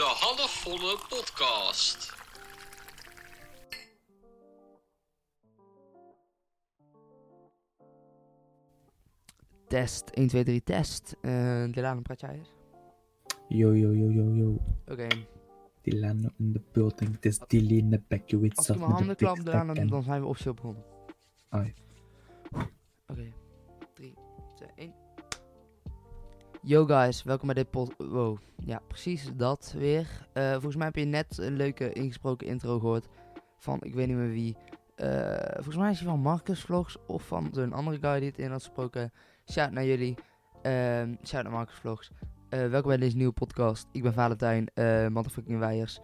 [0.00, 2.14] De halfvolle podcast.
[9.68, 11.16] Test, 1, 2, 3, test.
[11.22, 12.52] Uh, Delano, praat jij eens?
[13.48, 14.56] Yo, yo, yo, yo, yo.
[14.86, 15.06] Oké,
[15.82, 17.12] Delano in the building.
[17.14, 18.28] Het is Dilly in the back.
[18.28, 20.84] Je weet als ik mijn met de handen klap, Delano, dan zijn we officieel begonnen.
[21.48, 21.74] Ai.
[23.06, 23.32] Oké,
[23.94, 24.14] 3,
[24.56, 24.94] 2, 1.
[26.62, 27.94] Yo guys, welkom bij dit pod...
[27.98, 30.28] Wow, ja, precies dat weer.
[30.32, 33.06] Eh, volgens mij heb je net een leuke ingesproken intro gehoord
[33.58, 34.56] van, ik weet niet meer wie.
[34.94, 38.38] Eh, volgens mij is hij van Marcus Vlogs of van zo'n andere guy die het
[38.38, 39.12] in had gesproken.
[39.50, 40.14] Shout naar jullie.
[40.62, 42.10] Ehm shout naar Marcus Vlogs.
[42.48, 43.86] Eh, welkom bij deze nieuwe podcast.
[43.92, 46.00] Ik ben Valentijn, eh motherfucking Weijers.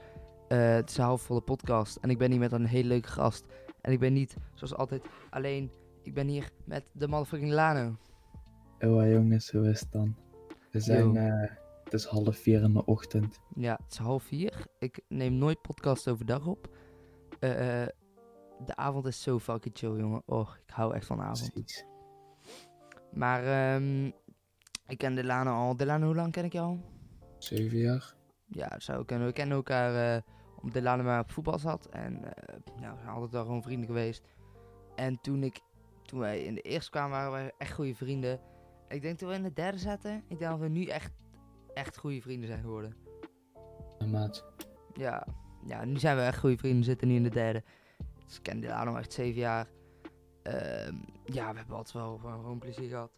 [0.49, 3.45] Het is een halfvolle podcast en ik ben hier met een hele leuke gast.
[3.81, 5.71] En ik ben niet, zoals altijd, alleen.
[6.03, 7.97] Ik ben hier met de motherfucking Lano.
[8.81, 10.26] Oh, jongens, hoe is het dan?
[10.77, 11.15] We zijn, Yo.
[11.15, 11.51] eh,
[11.85, 13.41] het is half vier in de ochtend.
[13.55, 14.67] Ja, het is half vier.
[14.79, 16.77] Ik neem nooit podcast overdag op.
[17.39, 17.89] Eh, eh,
[18.67, 20.23] de avond is zo fucking chill, jongen.
[20.27, 21.53] Oh, ik hou echt van de avond.
[21.53, 21.85] Precies.
[23.13, 24.07] Maar ehm,
[24.87, 25.77] ik ken Delano al.
[25.77, 26.81] Delano, hoe lang ken ik jou al?
[27.39, 28.15] Zeven jaar.
[28.47, 29.27] Ja, zou ik kennen.
[29.27, 30.23] We kennen elkaar eh
[30.57, 31.87] omdat Delano maar op voetbal zat.
[31.87, 34.23] En we zijn altijd wel gewoon vrienden geweest.
[34.95, 35.61] En toen, ik,
[36.03, 38.41] toen wij in de eerste kwamen, waren wij echt goede vrienden.
[38.89, 41.13] Ik denk toen we in de derde zaten, ik denk dat we nu echt,
[41.75, 42.95] echt goede vrienden zijn geworden.
[43.99, 44.45] Ja, maat.
[44.95, 45.27] Ja,
[45.67, 47.63] ja, nu zijn we echt goede vrienden, we zitten nu in de derde.
[48.27, 49.69] Dus ik ken Delano echt zeven jaar.
[50.43, 53.11] Ehm, ja, we hebben altijd wel gewoon plezier gehad.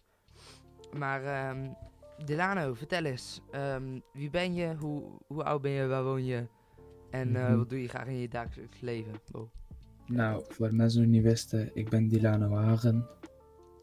[0.98, 1.68] Maar ehm,
[2.24, 3.40] Delano, vertel eens.
[3.50, 4.74] ehm, wie ben je?
[4.78, 5.86] Hoe, hoe oud ben je?
[5.86, 6.46] Waar woon je?
[7.10, 7.56] En eh, Mhm.
[7.56, 9.12] wat doe je graag in je dagelijks leven?
[9.32, 9.48] Wow.
[10.06, 13.06] Nou, voor de mensen die het niet wisten, ik ben Dilano Haren.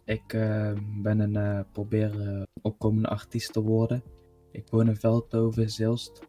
[0.06, 4.04] Ik eh, ben een eh probeer eh, opkomende artiest te worden.
[4.52, 6.20] Ik woon in Veldhoven, Zilst.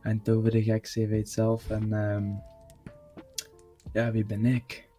[0.00, 1.70] En Tove de Gekse je weet zelf.
[1.70, 2.32] En ehm,
[3.92, 4.90] ja, wie ben ik?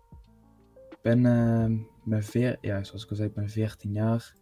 [0.89, 4.35] Ik ben, ehm ben veer, ja, zoals ik al zei, ik ben 14 jaar.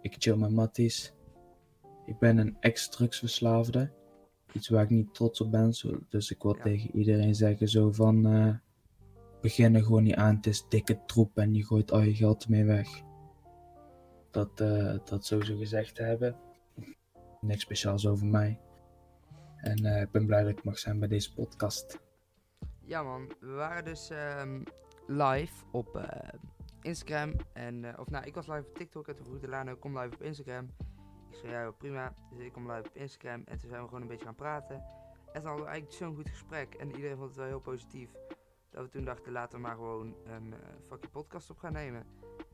[0.00, 1.14] Ik chill met matties.
[2.06, 3.92] Ik ben een ex-drugsverslaafde.
[4.52, 5.72] Iets waar ik niet trots op ben.
[6.08, 6.62] Dus ik wil Ja.
[6.62, 8.26] tegen iedereen zeggen zo van...
[9.40, 10.36] begin er gewoon niet aan.
[10.36, 12.88] Het is dikke troep en je gooit al je geld ermee weg.
[14.30, 16.36] Dat, eh dat sowieso gezegd te hebben.
[17.40, 18.60] Niks speciaals over mij.
[19.56, 21.98] En eh, ik ben blij dat ik mag zijn bij deze podcast.
[22.80, 24.62] Ja man, we waren dus ehm,
[25.06, 26.28] live op eh,
[26.80, 27.32] Instagram.
[27.52, 30.22] En, of nou, ik was live op TikTok en toen vroeg Delano, kom live op
[30.22, 30.70] Instagram.
[31.30, 32.14] Ik zei, ja prima.
[32.30, 34.76] Dus ik kom live op Instagram en toen zijn we gewoon een beetje gaan praten.
[35.32, 38.10] En toen hadden we eigenlijk zo'n goed gesprek en iedereen vond het wel heel positief.
[38.70, 40.58] Dat we toen dachten, laten we maar gewoon een eh
[40.88, 42.04] fucking podcast op gaan nemen.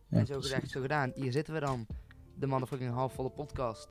[0.08, 0.72] Ja, en zo gezegd, precies.
[0.72, 1.12] zo gedaan.
[1.14, 1.86] Hier zitten we dan.
[2.38, 3.88] De motherfucking halfvolle podcast.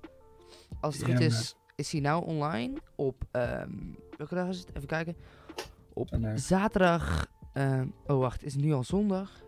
[0.81, 3.23] Als het Ja, goed is, is hij nou online op...
[3.31, 3.71] ehm
[4.17, 4.69] welke dag is het?
[4.75, 5.15] Even kijken.
[5.93, 6.39] Op Vandaag.
[6.39, 7.27] zaterdag...
[7.53, 8.43] ehm, oh, wacht.
[8.43, 9.43] Is het nu al zondag?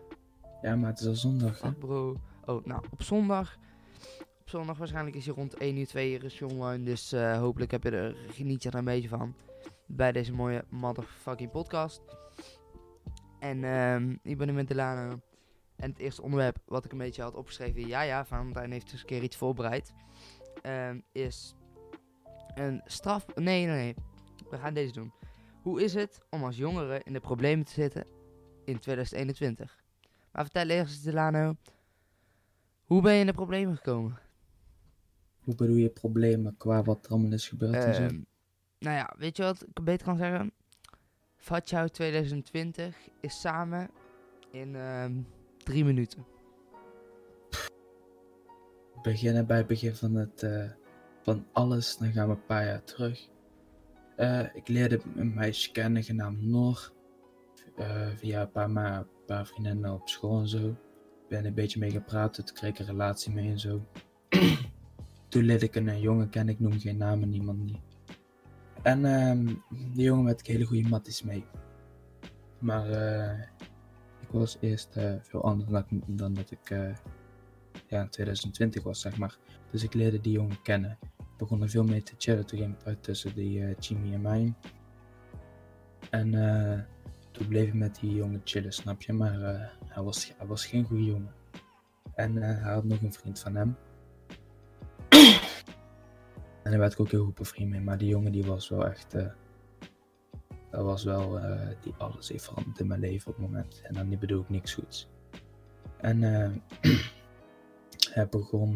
[0.62, 1.56] Ja, maar het is al zondag.
[1.56, 2.16] Fuck bro.
[2.44, 3.56] Oh, nou, op zondag...
[4.40, 6.84] Op zondag waarschijnlijk is hij rond 1 uur, 2 uur is online.
[6.84, 9.34] Dus eh, hopelijk heb je er, geniet je er een beetje van.
[9.86, 12.00] Bij deze mooie motherfucking podcast.
[13.38, 15.20] En ehm, ik ben nu met Delano.
[15.76, 17.86] En het eerste onderwerp wat ik een beetje had opgeschreven.
[17.86, 19.92] Ja, ja, Valentijn heeft eens een keer iets voorbereid.
[20.62, 21.54] ehm, is
[22.54, 23.26] een straf...
[23.34, 23.94] Nee, nee, nee.
[24.50, 25.12] We gaan deze doen.
[25.62, 28.06] Hoe is het om als jongere in de problemen te zitten
[28.64, 29.84] in 2021?
[30.32, 31.56] Maar vertel eerst, Delano.
[32.84, 34.18] Hoe ben je in de problemen gekomen?
[35.40, 38.02] Hoe bedoel je problemen qua wat er allemaal is gebeurd en zo?
[38.02, 38.20] Ehm,
[38.78, 40.52] nou ja, weet je wat ik beter kan zeggen?
[41.46, 43.90] Fatjou 2020 is samen
[44.50, 45.12] in ehm,
[45.64, 46.26] drie minuten.
[49.02, 50.70] beginnen bij het begin van, het, eh,
[51.22, 53.28] van alles, dan gaan we een paar jaar terug.
[54.16, 56.92] Eh, ik leerde een meisje kennen genaamd Noor.
[57.76, 60.68] Eh, via een paar, een paar vriendinnen op school en zo.
[60.68, 63.86] Ik ben een beetje mee gepraat, toen kreeg ik een relatie mee en zo.
[65.28, 67.95] toen leerde ik een jongen kennen, ik noem geen namen, niemand niet.
[68.86, 71.44] En ehm, die jongen met hele goede matties mee.
[72.58, 73.40] Maar eh,
[74.20, 76.94] ik was eerst eh, veel anders dan, dan dat ik eh,
[77.86, 79.38] ja, in 2020 was, zeg maar.
[79.70, 80.98] Dus ik leerde die jongen kennen.
[81.18, 82.46] Ik begon er veel mee te chillen.
[82.46, 84.54] Toen ging het uit tussen die eh Jimmy en mij.
[86.10, 86.80] En eh,
[87.30, 89.12] toen bleef ik met die jongen chillen, snap je?
[89.12, 89.40] Maar
[89.86, 91.34] hij, was, hij was geen goede jongen.
[92.14, 93.76] En hij had nog een vriend van hem.
[96.66, 97.80] En daar werd ik ook heel goed bevriend mee.
[97.80, 99.14] Maar die jongen die was wel echt...
[99.14, 99.26] eh,
[100.70, 103.80] dat was wel eh, die alles heeft veranderd in mijn leven op het moment.
[103.82, 105.08] En dan bedoel ik niks goeds.
[105.96, 106.50] En eh,
[108.14, 108.72] hij begon.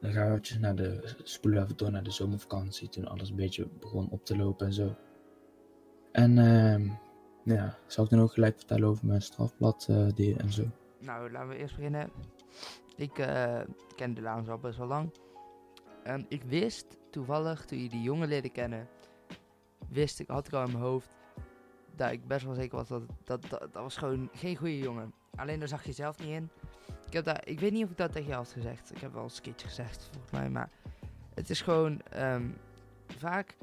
[0.00, 3.68] Dan gaan we naar de, spoelen even door naar de zomervakantie, toen alles een beetje
[3.78, 4.96] begon op te lopen en zo.
[6.12, 6.88] En ehm
[7.44, 10.62] ja, zal ik dan ook gelijk vertellen over mijn strafblad die, en zo?
[10.98, 12.10] Nou, laten we eerst beginnen.
[12.96, 13.60] Ik eh,
[13.96, 15.10] ken de Laans al best wel lang.
[16.02, 18.88] En ik wist toevallig, toen je die jongen leerde kennen,
[19.88, 21.08] wist ik, had ik al in mijn hoofd,
[21.96, 25.12] dat ik best wel zeker was dat dat, dat, dat was gewoon geen goede jongen.
[25.36, 26.50] Alleen daar zag je zelf niet in.
[27.06, 28.90] Ik, heb daar, ik weet niet of ik dat tegen jou had gezegd.
[28.94, 30.50] Ik heb wel eens een keertje gezegd, volgens mij.
[30.50, 30.70] Maar
[31.34, 32.48] het is gewoon, ehm,
[33.06, 33.56] vaak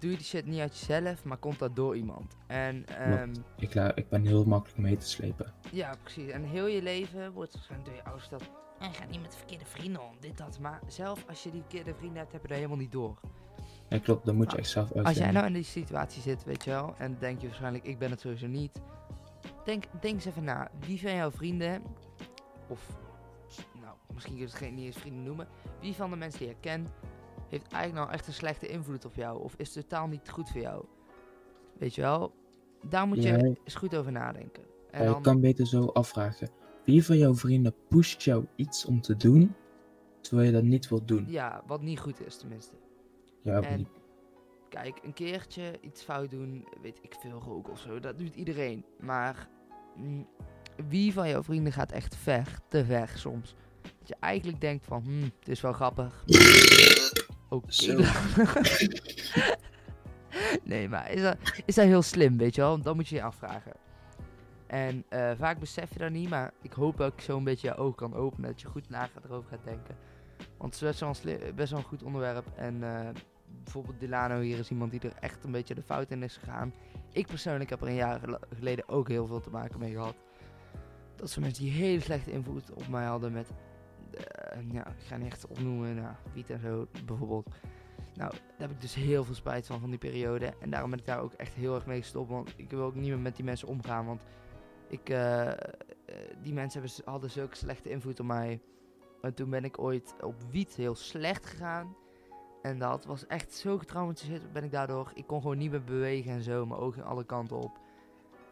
[0.00, 2.36] doe je die shit niet uit jezelf, maar komt dat door iemand.
[2.46, 5.52] En ehm, Ik, ik ben heel makkelijk mee te slepen.
[5.72, 6.30] ja, precies.
[6.30, 8.42] En heel je leven wordt waarschijnlijk door je ouders dat.
[8.78, 10.58] En ga niet met verkeerde vrienden om, dit, dat.
[10.58, 13.20] Maar zelf, als je die verkeerde vrienden hebt, heb je dat helemaal niet door.
[13.88, 15.12] Ja, klopt, dan moet je echt zelf uitvinden.
[15.12, 17.98] Als jij nou in die situatie zit, weet je wel, en denk je waarschijnlijk, ik
[17.98, 18.80] ben het sowieso niet.
[19.64, 21.82] Denk, denk eens even na, wie van jouw vrienden,
[22.68, 22.96] of,
[23.80, 25.48] nou, misschien kun je het geen, niet eens vrienden noemen,
[25.80, 26.88] wie van de mensen die je kent,
[27.48, 30.60] heeft eigenlijk nou echt een slechte invloed op jou, of is totaal niet goed voor
[30.60, 30.84] jou?
[31.78, 32.34] Weet je wel,
[32.88, 34.62] daar moet je Ja, eens goed over nadenken.
[34.90, 36.48] En Ja, dan, kan beter zo afvragen.
[36.86, 39.54] Wie van jouw vrienden pusht jou iets om te doen,
[40.20, 41.24] terwijl je dat niet wilt doen?
[41.28, 42.74] ja, wat niet goed is tenminste.
[43.40, 43.86] Ja, En-
[44.68, 48.84] Kijk, een keertje iets fout doen, weet ik veel, roken of zo, dat doet iedereen.
[49.00, 49.48] Maar
[49.96, 50.26] mm,
[50.88, 53.54] wie van jouw vrienden gaat echt ver, te ver soms?
[53.98, 56.24] Dat je eigenlijk denkt van, hm, het is wel grappig.
[57.48, 57.96] Oké.
[60.64, 62.80] Nee, maar is dat, is dat heel slim, weet je wel?
[62.82, 63.72] Dan moet je je afvragen.
[64.66, 67.68] En eh, vaak besef je dat niet, maar ik hoop dat ik zo een beetje
[67.68, 68.50] je ogen kan openen.
[68.50, 69.96] Dat je goed na gaat, erover gaat denken.
[70.56, 71.20] Want het is
[71.54, 72.46] best wel een, goed onderwerp.
[72.56, 73.08] En eh,
[73.62, 76.72] bijvoorbeeld Delano hier is iemand die er echt een beetje de fout in is gegaan.
[77.12, 80.14] Ik persoonlijk heb er een jaar gel- geleden ook heel veel te maken mee gehad.
[81.16, 83.50] Dat zijn mensen die hele slechte invloed op mij hadden met...
[84.72, 87.48] ja, ik ga niet echt opnoemen, nou, wiet en zo bijvoorbeeld.
[88.14, 90.54] Nou, daar heb ik dus heel veel spijt van, van die periode.
[90.60, 92.30] En daarom ben ik daar ook echt heel erg mee gestopt.
[92.30, 94.06] Want ik wil ook niet meer met die mensen omgaan.
[94.06, 94.22] Want
[94.88, 95.56] ik, eh, eh,
[96.42, 98.60] die mensen hebben, hadden zulke slechte invloed op mij.
[99.22, 101.96] En toen ben ik ooit op wiet heel slecht gegaan.
[102.62, 105.10] En dat was echt zo getraumatiseerd ben ik daardoor.
[105.14, 106.66] Ik kon gewoon niet meer bewegen en zo.
[106.66, 107.78] Mijn ogen alle kanten op.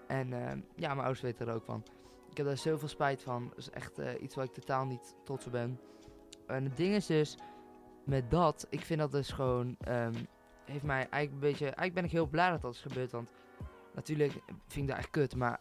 [0.06, 1.82] En eh, ja, mijn ouders weten er ook van.
[2.30, 3.48] Ik heb daar zoveel spijt van.
[3.48, 5.80] Dat is echt iets waar ik totaal niet trots op ben.
[6.46, 7.38] En het ding is dus,
[8.04, 10.14] met dat, ik vind dat dus gewoon, ehm,
[10.64, 13.12] heeft mij eigenlijk een beetje, eigenlijk ben ik heel blij dat dat is gebeurd.
[13.12, 13.28] Want
[13.94, 14.32] natuurlijk
[14.66, 15.60] vind ik dat echt kut, maar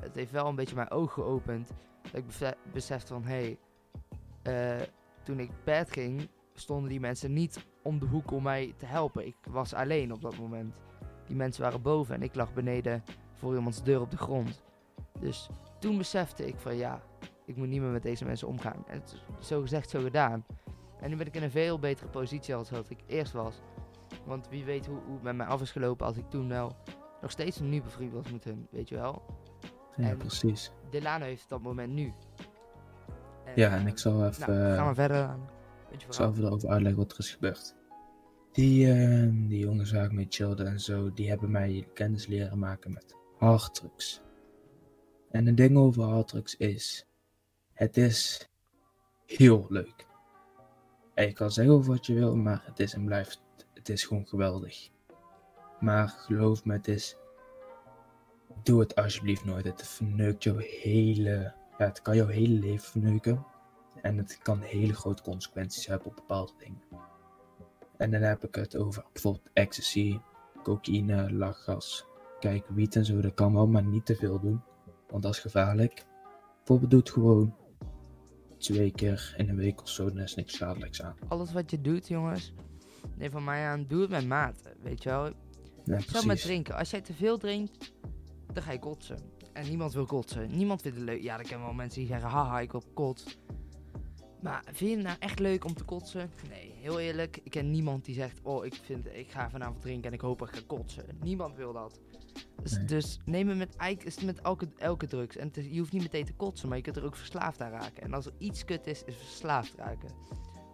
[0.00, 1.72] het heeft wel een beetje mijn ogen geopend.
[2.02, 3.56] Dat ik besefte van, hé,
[4.42, 4.86] hey, eh,
[5.22, 9.26] toen ik bed ging, stonden die mensen niet om de hoek om mij te helpen.
[9.26, 10.74] Ik was alleen op dat moment.
[11.26, 14.62] Die mensen waren boven en ik lag beneden voor iemands deur op de grond.
[15.20, 15.48] Dus
[15.78, 17.02] toen besefte ik van ja,
[17.44, 18.84] ik moet niet meer met deze mensen omgaan.
[18.86, 20.44] En het zo gezegd, zo gedaan.
[21.00, 23.60] En nu ben ik in een veel betere positie als dat ik eerst was.
[24.24, 26.76] Want wie weet hoe, hoe het met mij af is gelopen als ik toen wel
[27.20, 29.22] nog steeds een nieuw bevriend was met hun, weet je wel.
[29.96, 30.72] Ja, en- precies.
[30.90, 32.12] Delano heeft dat moment nu.
[33.54, 35.28] Ja, eh, en ik zal even, Nou, eh, gaan we verder.
[35.90, 37.74] Weet je ik zal even erover uitleggen wat er is gebeurd.
[38.52, 42.58] Die, eh, die jongens waar ik mee chillde en zo, die hebben mij kennis leren
[42.58, 44.20] maken met harddrugs.
[45.30, 47.06] En het ding over harddrugs is,
[47.72, 48.48] het is
[49.26, 50.06] heel leuk.
[51.14, 53.42] En je kan zeggen over wat je wil, maar het is en blijft,
[53.74, 54.88] het is gewoon geweldig.
[55.80, 57.16] Maar geloof me, het is,
[58.62, 59.64] doe het alsjeblieft nooit.
[59.64, 63.46] Het verneukt jouw hele, ja, het kan jouw hele leven verneuken.
[64.02, 66.80] En het kan hele grote consequenties hebben op bepaalde dingen.
[67.96, 70.18] En dan heb ik het over bijvoorbeeld ecstasy,
[70.62, 72.06] cocaïne, lachgas.
[72.40, 74.62] Kijk, wiet en zo, dat kan wel, maar niet te veel doen.
[75.08, 76.04] Want dat is gevaarlijk.
[76.56, 77.54] Bijvoorbeeld doe het gewoon
[78.58, 81.16] twee keer in een week of zo, dan is niks schadelijks aan.
[81.28, 82.52] Alles wat je doet, jongens.
[83.16, 84.76] Nee, van mij aan, doe het met mate.
[84.82, 85.32] Weet je wel.
[85.84, 86.74] Ja, Zo met drinken.
[86.74, 87.92] Als jij te veel drinkt,
[88.56, 89.18] dan ga je kotsen.
[89.52, 90.56] En niemand wil kotsen.
[90.56, 91.22] Niemand vindt het leuk.
[91.22, 93.38] Ja, er kennen wel mensen die zeggen, haha, ik wil kots.
[94.42, 96.30] Maar vind je het nou echt leuk om te kotsen?
[96.48, 97.40] Nee, heel eerlijk.
[97.42, 100.38] Ik ken niemand die zegt, oh, ik, vind, ik ga vanavond drinken en ik hoop
[100.38, 101.04] dat ik ga kotsen.
[101.22, 102.00] Niemand wil dat.
[102.62, 102.84] Dus, Nee.
[102.84, 105.36] dus neem het met, is het met elke, elke drugs.
[105.36, 107.70] En is- je hoeft niet meteen te kotsen, maar je kunt er ook verslaafd aan
[107.70, 108.02] raken.
[108.02, 110.08] En als er iets kut is, is verslaafd raken.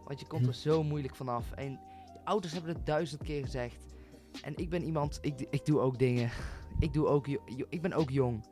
[0.04, 0.48] Want je komt Hm.
[0.48, 1.52] er zo moeilijk vanaf.
[1.52, 1.78] En je
[2.24, 3.76] ouders hebben het duizend keer gezegd.
[4.42, 6.30] En ik ben iemand, ik, ik doe ook dingen.
[6.82, 7.26] Ik, doe ook,
[7.68, 8.46] ik ben ook jong.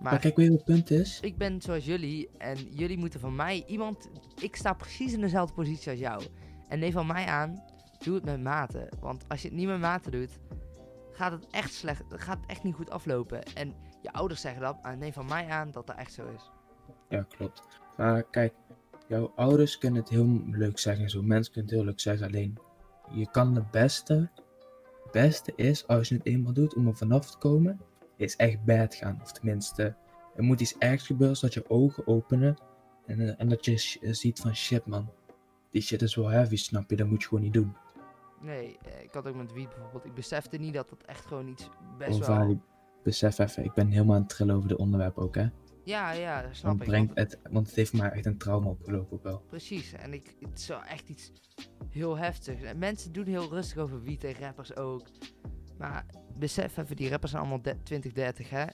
[0.00, 1.20] Maar Maar kijk, weet je wat het punt is?
[1.20, 4.08] ik ben zoals jullie en jullie moeten van mij iemand.
[4.40, 6.22] Ik sta precies in dezelfde positie als jou.
[6.68, 7.62] En neem van mij aan,
[7.98, 8.92] doe het met mate.
[9.00, 10.38] Want als je het niet met mate doet,
[11.12, 12.02] gaat het echt slecht.
[12.08, 13.42] Gaat het echt niet goed aflopen.
[13.42, 16.50] En je ouders zeggen dat, maar neem van mij aan dat dat echt zo is.
[17.08, 17.62] Ja, klopt.
[17.96, 18.54] Maar kijk,
[19.08, 22.58] jouw ouders kunnen het heel leuk zeggen, zo mensen kunnen het heel leuk zeggen, alleen
[23.10, 24.30] je kan het beste,
[25.22, 27.80] beste is als je het eenmaal doet om er vanaf te komen,
[28.16, 29.18] is echt bad gaan.
[29.22, 29.96] Of tenminste,
[30.36, 32.56] er moet iets ergs gebeuren zodat je ogen openen
[33.06, 35.10] en, eh, en dat je sh- ziet van shit man,
[35.70, 37.76] die shit is wel heavy, snap je, dat moet je gewoon niet doen.
[38.40, 40.04] Nee, eh, ik had ook met wiet bijvoorbeeld.
[40.04, 41.68] Ik besefte niet dat dat echt gewoon iets
[41.98, 42.60] best Oh, wel...
[43.02, 45.46] Besef even, ik ben helemaal aan het trillen over dit onderwerp ook, hè.
[45.86, 46.86] Ja, ja, dat snap ik.
[46.86, 49.38] brengt want- het, want het heeft mij echt een trauma opgelopen ook wel.
[49.48, 51.32] Precies, en ik, het is wel echt iets
[51.90, 52.62] heel heftigs.
[52.62, 55.08] En mensen doen heel rustig over wiet en rappers ook.
[55.78, 56.06] Maar
[56.38, 58.64] besef even, die rappers zijn allemaal de- 20, 30 hè.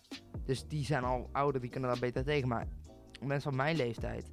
[0.45, 2.49] Dus die zijn al ouder, die kunnen daar beter tegen.
[2.49, 2.69] Maar
[3.21, 4.31] mensen van mijn leeftijd,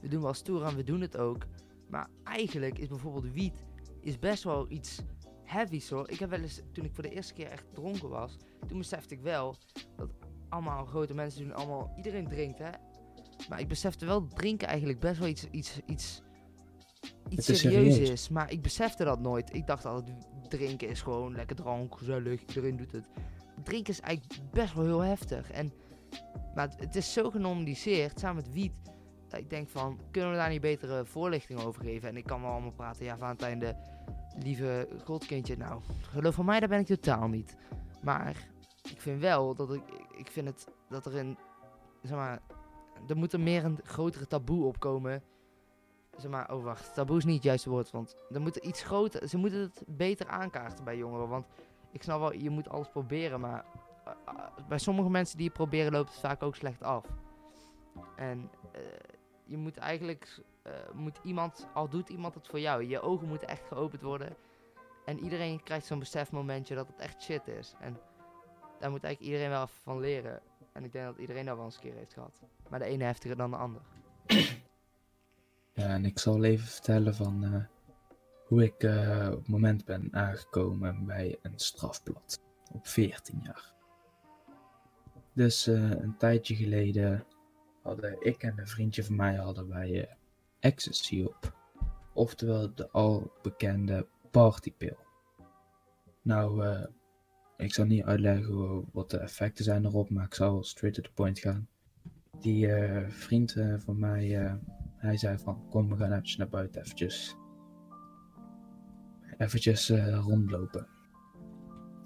[0.00, 1.46] we doen wel stoer en we doen het ook.
[1.88, 3.64] Maar eigenlijk is bijvoorbeeld wiet
[4.00, 5.00] is best wel iets
[5.44, 6.10] heavy's hoor.
[6.10, 8.36] Ik heb wel eens, toen ik voor de eerste keer echt dronken was,
[8.66, 9.56] toen besefte ik wel
[9.96, 10.10] dat
[10.52, 12.70] allemaal grote mensen doen allemaal, iedereen drinkt hè.
[13.48, 16.22] Maar ik besefte wel dat drinken eigenlijk best wel iets, iets, iets,
[17.28, 18.10] iets serieus serieus.
[18.10, 18.28] is.
[18.28, 19.54] Maar ik besefte dat nooit.
[19.54, 23.08] Ik dacht altijd, drinken is gewoon lekker drank, gezellig, iedereen doet het.
[23.62, 25.50] Drinken is eigenlijk best wel heel heftig.
[25.50, 25.72] En,
[26.54, 28.72] maar het, het is zo genormaliseerd, samen met wiet,
[29.28, 32.08] dat ik denk van, kunnen we daar niet betere voorlichting over geven?
[32.08, 33.74] En ik kan wel allemaal praten, ja, Valentijn de
[34.38, 35.56] lieve godkindje.
[35.56, 37.56] Nou, geloof van mij, daar ben ik totaal niet.
[38.02, 38.50] Maar
[38.82, 39.82] ik vind wel dat ik,
[40.16, 41.38] ik vind het, dat er een,
[42.02, 42.42] zeg maar,
[43.08, 45.22] er moet er meer een grotere taboe opkomen.
[46.16, 49.28] Zeg maar, oh wacht, taboe is niet het juiste woord, want er moet iets groter,
[49.28, 51.46] ze moeten het beter aankaarten bij jongeren, want
[51.92, 53.64] ik snap wel, je moet alles proberen, maar
[54.04, 57.06] eh, eh, bij sommige mensen die het proberen loopt het vaak ook slecht af.
[58.16, 58.80] En eh,
[59.44, 60.40] je moet eigenlijk,
[60.92, 64.36] moet iemand, al doet iemand het voor jou, je ogen moeten echt geopend worden.
[65.04, 67.74] En iedereen krijgt zo'n besefmomentje dat het echt shit is.
[67.80, 67.96] En
[68.82, 70.40] daar moet eigenlijk iedereen wel van leren.
[70.72, 72.42] En ik denk dat iedereen dat wel eens een keer heeft gehad.
[72.68, 73.82] Maar de ene heftiger dan de ander.
[75.74, 77.64] Ja, en ik zal even vertellen van eh,
[78.46, 82.40] hoe ik eh, op het moment ben aangekomen bij een strafblad
[82.72, 83.74] op 14 jaar.
[85.32, 87.24] Dus eh, een tijdje geleden
[87.82, 90.16] hadden ik en een vriendje van mij hadden wij
[90.60, 91.54] ecstasy op.
[92.12, 94.96] Oftewel de al bekende partypil.
[96.22, 96.64] Nou,
[97.62, 101.14] ik zal niet uitleggen wat de effecten zijn erop, maar ik zal straight to the
[101.14, 101.68] point gaan.
[102.40, 104.54] Die eh, vriend eh, van mij, eh,
[104.96, 107.36] hij zei van, kom we gaan eventjes naar buiten, eventjes,
[109.38, 109.90] eventjes
[110.24, 110.86] rondlopen.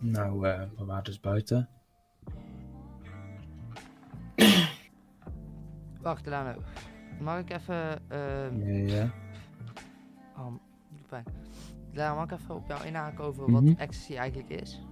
[0.01, 1.69] Nou, we waren dus buiten.
[6.03, 6.63] Wacht, Delano.
[7.21, 7.75] Mag ik even...
[8.09, 9.13] Ja, ja.
[10.37, 10.55] Oh,
[10.97, 11.25] doet pijn.
[11.95, 13.75] Mag ik even op jou inhaken over wat Mhm.
[13.79, 14.83] ecstasy eigenlijk is?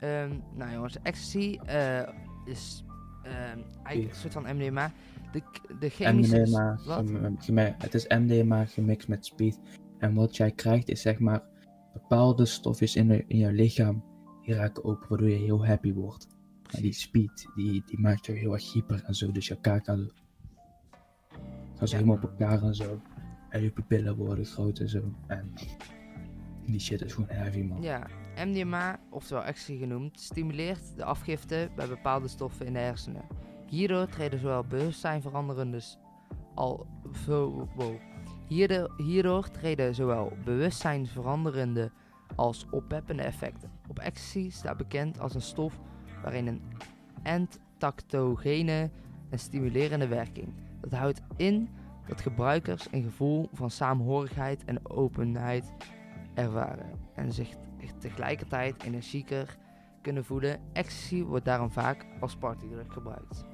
[0.00, 2.08] Ehm, nou jongens, ecstasy eh,
[2.44, 2.84] is
[3.22, 4.92] ehm, eigenlijk een soort van MDMA.
[5.32, 5.42] De,
[5.78, 6.40] de chemische...
[6.40, 6.78] MDMA,
[7.38, 9.58] geme- het is MDMA gemixt met speed.
[9.98, 11.42] En wat jij krijgt is zeg maar
[11.92, 14.04] bepaalde stofjes in, de- in jouw lichaam
[14.42, 16.26] die raken open, waardoor je heel happy wordt.
[16.70, 19.84] En die speed, die, die maakt jou heel erg hyper en zo, dus je kaak
[19.84, 19.98] gaat
[21.78, 21.92] ze Ja.
[21.94, 23.00] helemaal op elkaar en zo.
[23.48, 25.14] En je pupillen worden groot en zo.
[25.26, 25.52] En
[26.66, 27.82] die shit is gewoon heavy man.
[27.82, 28.06] Ja,
[28.44, 33.22] MDMA, oftewel ecstasy genoemd, stimuleert de afgifte bij bepaalde stoffen in de hersenen.
[33.66, 35.80] Hierdoor treden zowel bewustzijnveranderende.
[38.96, 41.90] Hierdoor, treden zowel bewustzijnsveranderende
[42.36, 43.70] als oppeppende effecten.
[43.88, 45.80] Op ecstasy staat bekend als een stof
[46.22, 46.62] waarin een
[47.22, 48.90] entactogene
[49.30, 50.54] en stimulerende werking.
[50.80, 51.68] Dat houdt in
[52.06, 55.72] dat gebruikers een gevoel van saamhorigheid en openheid
[56.34, 57.48] ervaren en zich
[58.00, 59.56] tegelijkertijd energieker
[60.02, 60.60] kunnen voelen.
[60.72, 63.44] Ecstasy wordt daarom vaak als partydrug gebruikt.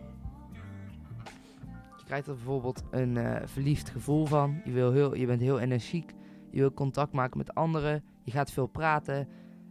[1.97, 4.61] Je krijgt er bijvoorbeeld een eh, verliefd gevoel van.
[4.65, 6.13] Je, wil heel, je bent heel energiek.
[6.51, 8.05] Je wil contact maken met anderen.
[8.23, 9.29] Je gaat veel praten.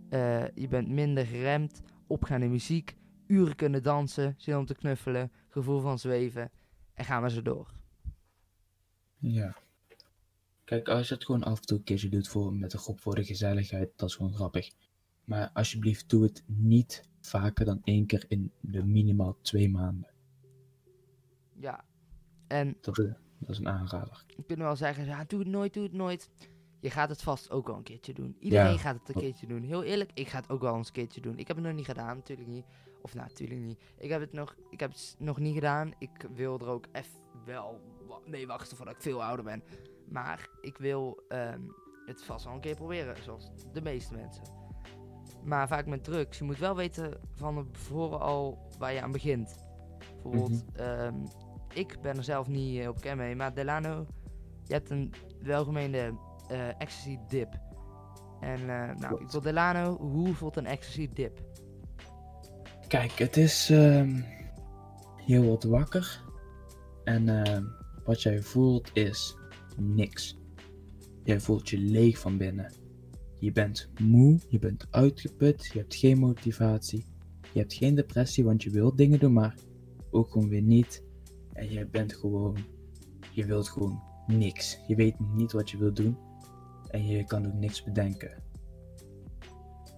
[0.09, 1.81] eh, je bent minder geremd.
[2.07, 2.95] Opgaande muziek.
[3.27, 4.33] Uren kunnen dansen.
[4.37, 5.31] Zin om te knuffelen.
[5.49, 6.51] Gevoel van zweven.
[6.93, 7.73] En gaan we zo door.
[9.17, 9.55] Ja.
[10.65, 13.01] Kijk, als je het gewoon af en toe een keertje doet voor, met een groep
[13.01, 14.71] voor de gezelligheid, dat is gewoon grappig.
[15.23, 20.09] Maar alsjeblieft, doe het niet vaker dan één keer in de minimaal twee maanden.
[21.59, 21.85] Ja.
[22.47, 23.05] En Dat is,
[23.39, 24.23] dat is een aanrader.
[24.27, 26.29] je kunt wel zeggen, ja, doe het nooit, doe het nooit.
[26.79, 28.35] Je gaat het vast ook wel een keertje doen.
[28.39, 28.77] Iedereen Ja.
[28.77, 29.61] gaat het een keertje doen.
[29.63, 31.37] Heel eerlijk, ik ga het ook wel eens een keertje doen.
[31.37, 32.65] Ik heb het nog niet gedaan, natuurlijk niet.
[33.01, 33.79] Of nou, natuurlijk niet.
[33.97, 35.93] Ik heb het nog, ik heb het nog niet gedaan.
[35.99, 37.81] Ik wil er ook echt wel
[38.25, 39.63] mee wachten voordat ik veel ouder ben.
[40.09, 41.61] Maar ik wil ehm,
[42.05, 44.43] het vast wel een keer proberen, zoals de meeste mensen.
[45.43, 49.55] Maar vaak met drugs, je moet wel weten van tevoren al waar je aan begint.
[50.23, 51.15] Bijvoorbeeld, ehm,
[51.73, 54.05] ik ben er zelf niet op bekend mee, maar Delano,
[54.63, 57.59] je hebt een welgemeende eh, ecstasy dip.
[58.39, 61.41] En eh, nou, ik wil Delano, hoe voelt een ecstasy dip?
[62.87, 64.21] Kijk, het is ehm
[65.25, 66.23] heel wat wakker.
[67.03, 67.25] En
[68.03, 69.35] wat jij voelt is
[69.77, 70.37] niks.
[71.23, 72.73] Jij voelt je leeg van binnen.
[73.39, 77.05] Je bent moe, je bent uitgeput, je hebt geen motivatie.
[77.53, 79.55] Je hebt geen depressie, want je wilt dingen doen, maar
[80.11, 81.03] ook gewoon weer niet.
[81.53, 82.57] En je bent gewoon,
[83.31, 84.79] je wilt gewoon niks.
[84.87, 86.17] Je weet niet wat je wilt doen.
[86.89, 88.43] En je kan ook niks bedenken.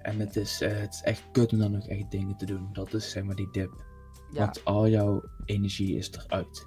[0.02, 2.70] En het is, eh, het is echt kut om dan nog echt dingen te doen.
[2.74, 3.86] Dat is zeg maar die dip.
[4.32, 6.66] Ja, Want al jouw energie is eruit.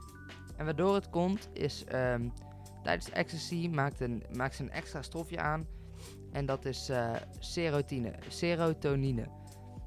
[0.56, 2.28] en waardoor het komt is, ehm,
[2.82, 5.66] tijdens ecstasy maakt, een, maakt ze een extra stofje aan.
[6.32, 9.26] En dat is eh, serotine, serotonine.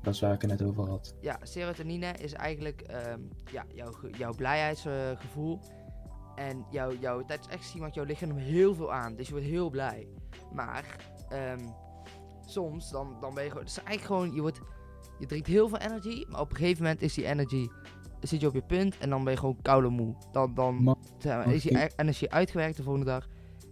[0.01, 1.15] Dat is waar ik het net over had.
[1.21, 3.19] Ja, serotonine is eigenlijk ehm,
[3.51, 5.59] ja, jouw, jouw blijheidsgevoel.
[6.35, 9.15] en jouw, jouw, tijdens ecstasy maakt jouw lichaam heel veel aan.
[9.15, 10.07] Dus je wordt heel blij.
[10.53, 10.95] Maar
[11.29, 11.67] ehm,
[12.45, 13.65] soms dan, dan ben je gewoon...
[13.65, 14.35] Het is eigenlijk gewoon...
[14.35, 14.59] Je, wordt,
[15.19, 16.25] je drinkt heel veel energy.
[16.29, 17.67] Maar op een gegeven moment is die energy...
[18.23, 20.15] Zit je op je punt en dan ben je gewoon koude moe.
[20.31, 21.77] Dan, dan Ma- zeg maar, is oké.
[21.77, 23.27] e- energie uitgewerkt de volgende dag.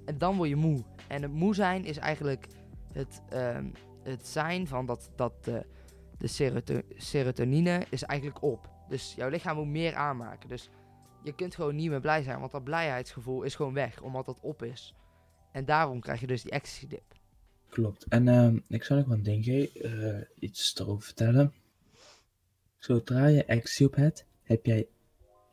[0.05, 0.83] En dan word je moe.
[1.07, 2.47] En het moe zijn is eigenlijk
[2.93, 3.65] het, ehm,
[4.03, 5.55] het zijn van dat, dat eh,
[6.17, 8.69] de seroto- serotonine is eigenlijk op.
[8.89, 10.49] Dus jouw lichaam moet meer aanmaken.
[10.49, 10.69] Dus
[11.23, 14.39] je kunt gewoon niet meer blij zijn, want dat blijheidsgevoel is gewoon weg, omdat dat
[14.41, 14.95] op is.
[15.51, 17.19] En daarom krijg je dus die ecstasy dip.
[17.69, 18.05] Klopt.
[18.09, 21.53] En ehm, ik zal nog wel een ding eh, iets erover vertellen.
[22.77, 24.87] Zodra je ecstasy op hebt, heb jij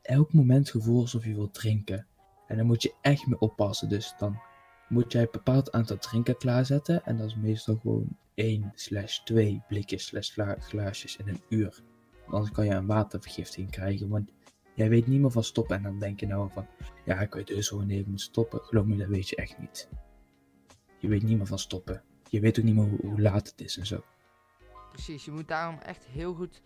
[0.03, 2.07] elk moment het gevoel alsof je wilt drinken.
[2.47, 3.89] En daar moet je echt mee oppassen.
[3.89, 4.41] Dus dan
[4.89, 7.05] moet jij een bepaald aantal drinken klaarzetten.
[7.05, 11.83] En dat is meestal gewoon 1 slash 2 blikjes slash gla- glaasjes in een uur.
[12.27, 14.09] Anders kan je een watervergiftiging krijgen.
[14.09, 14.31] Want
[14.75, 15.77] jij weet niet meer van stoppen.
[15.77, 16.67] En dan denk je nou van,
[17.05, 18.61] ja ik weet dus ik moet stoppen.
[18.61, 19.89] Geloof me, dat weet je echt niet.
[20.99, 22.03] Je weet niet meer van stoppen.
[22.31, 24.05] Je weet ook niet meer hoe laat het is en zo.
[24.93, 26.63] Precies, je moet daarom echt heel goed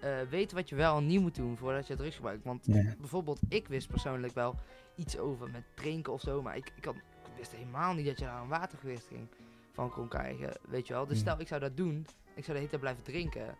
[0.00, 2.44] eh, weten wat je wel en niet moet doen voordat je drugs gebruikt.
[2.44, 2.94] Want Ja.
[2.98, 4.54] bijvoorbeeld, ik wist persoonlijk wel
[4.94, 8.18] iets over met drinken of zo, maar ik, ik, had, ik wist helemaal niet dat
[8.18, 9.28] je daar een watervergiftiging
[9.72, 11.06] van kon krijgen, weet je wel.
[11.06, 11.22] Dus Ja.
[11.22, 13.56] stel, ik zou dat doen, ik zou de hele tijd blijven drinken,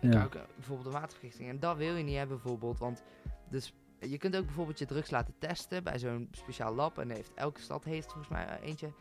[0.00, 0.24] dan Ja.
[0.24, 1.50] ik bijvoorbeeld een watervergiftiging.
[1.50, 3.02] En dat wil je niet hebben bijvoorbeeld, want
[3.48, 6.98] dus, je kunt ook bijvoorbeeld je drugs laten testen bij zo'n speciaal lab.
[6.98, 8.86] En heeft, elke stad heeft volgens mij eh, eentje.
[8.86, 8.94] En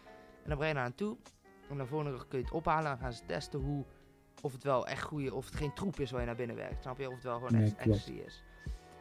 [0.53, 1.17] dan breng je daar naartoe.
[1.69, 3.85] En dan volgende kun je het ophalen en dan gaan ze testen hoe,
[4.41, 6.81] of het wel echt goede, of het geen troep is waar je naar binnen werkt.
[6.81, 7.07] Snap je?
[7.07, 8.43] Of het wel gewoon Nee, echt ecstasy is.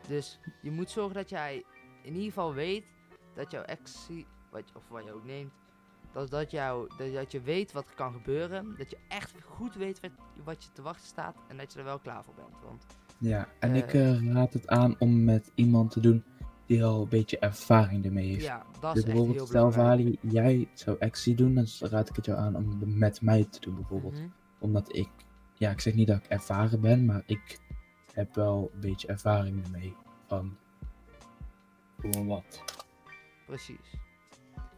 [0.09, 1.65] Dus je moet zorgen dat jij
[2.03, 2.85] in ieder geval weet
[3.35, 5.53] dat jouw ecstasy, wat of wat je ook neemt,
[6.13, 8.75] dat, dat, jou, dat, dat je weet wat er kan gebeuren.
[8.79, 10.11] Dat je echt goed weet wat,
[10.45, 12.55] wat je te wachten staat en dat je er wel klaar voor bent.
[12.65, 12.87] Want
[13.19, 13.77] Ja, en Eh.
[13.77, 16.25] ik eh, raad het aan om met iemand te doen
[16.67, 18.45] die al een beetje ervaring ermee heeft.
[18.45, 19.73] ja, dat dus is echt heel bijvoorbeeld, stel.
[19.73, 23.61] Vali, jij zou actie doen, dan raad ik het jou aan om met mij te
[23.61, 24.15] doen bijvoorbeeld.
[24.15, 24.27] Mhm.
[24.59, 25.09] Omdat ik,
[25.59, 27.59] ja, ik zeg niet dat ik ervaren ben, maar ik
[28.13, 29.95] heb wel een beetje ervaring ermee.
[30.27, 30.57] Van
[32.01, 32.63] gewoon wat.
[33.47, 33.97] Precies.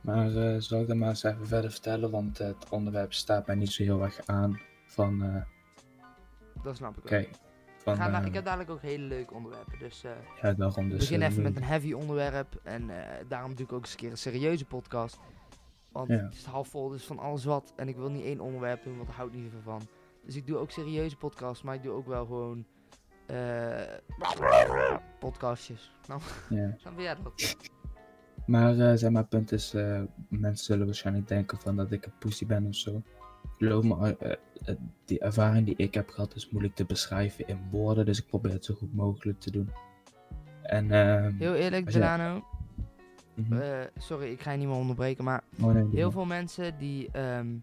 [0.00, 3.56] Maar eh, zal ik dan maar eens even verder vertellen, want het onderwerp staat mij
[3.56, 4.60] niet zo heel erg aan.
[4.86, 5.42] Van, eh
[6.62, 7.28] Dat snap ik ook.
[7.78, 9.78] van, gaan eh, ik heb dadelijk ook hele leuke onderwerpen.
[9.78, 10.04] Dus
[10.42, 10.98] ja, daarom dus.
[10.98, 12.60] beginnen eh, even met een heavy onderwerp.
[12.62, 12.90] En
[13.28, 15.18] daarom doe ik ook eens een keer een serieuze podcast.
[15.92, 16.14] Want Ja.
[16.16, 17.72] het is half vol, dus van alles wat.
[17.76, 19.82] En ik wil niet één onderwerp doen, want daar hou ik niet zoveel van.
[20.28, 22.64] Dus ik doe ook serieuze podcasts, maar ik doe ook wel gewoon
[23.26, 23.96] eh
[25.18, 25.92] podcastjes.
[26.08, 26.74] Nou, ja.
[26.80, 27.56] snap jij dat?
[28.46, 32.12] Maar eh, zeg maar, punt is, eh, mensen zullen waarschijnlijk denken van dat ik een
[32.18, 33.02] pussy ben of zo.
[33.58, 34.38] Geloof me,
[35.04, 38.52] die ervaring die ik heb gehad is moeilijk te beschrijven in woorden, dus ik probeer
[38.52, 39.70] het zo goed mogelijk te doen.
[40.62, 42.44] En, ehm, Heel eerlijk, Delano.
[43.34, 43.86] mhm.
[43.96, 47.56] sorry, ik ga je niet meer onderbreken, maar Oh, nee, heel veel mensen die, ehm,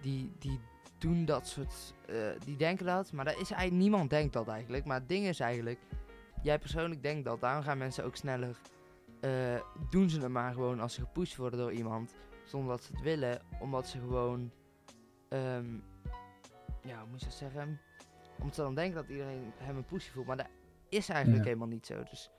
[0.00, 0.58] die, die
[1.02, 4.84] doen dat soort, eh, die denken dat, maar dat is eigenlijk, niemand denkt dat eigenlijk.
[4.84, 5.78] Maar het ding is eigenlijk,
[6.42, 8.60] jij persoonlijk denkt dat, daarom gaan mensen ook sneller,
[9.20, 9.60] eh,
[9.90, 13.02] doen ze het maar gewoon als ze gepusht worden door iemand, zonder dat ze het
[13.02, 14.50] willen, omdat ze gewoon,
[15.28, 15.74] ehm,
[16.82, 17.80] ja, hoe moet je dat zeggen,
[18.38, 20.48] omdat ze dan denken dat iedereen hem een pushje voelt, maar dat
[20.88, 21.48] is eigenlijk Ja.
[21.50, 22.02] helemaal niet zo.
[22.10, 22.30] Dus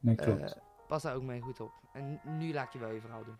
[0.00, 0.58] Nee, eh, klopt.
[0.88, 1.72] pas daar ook mee goed op.
[1.92, 3.38] En nu laat je wel je verhaal doen.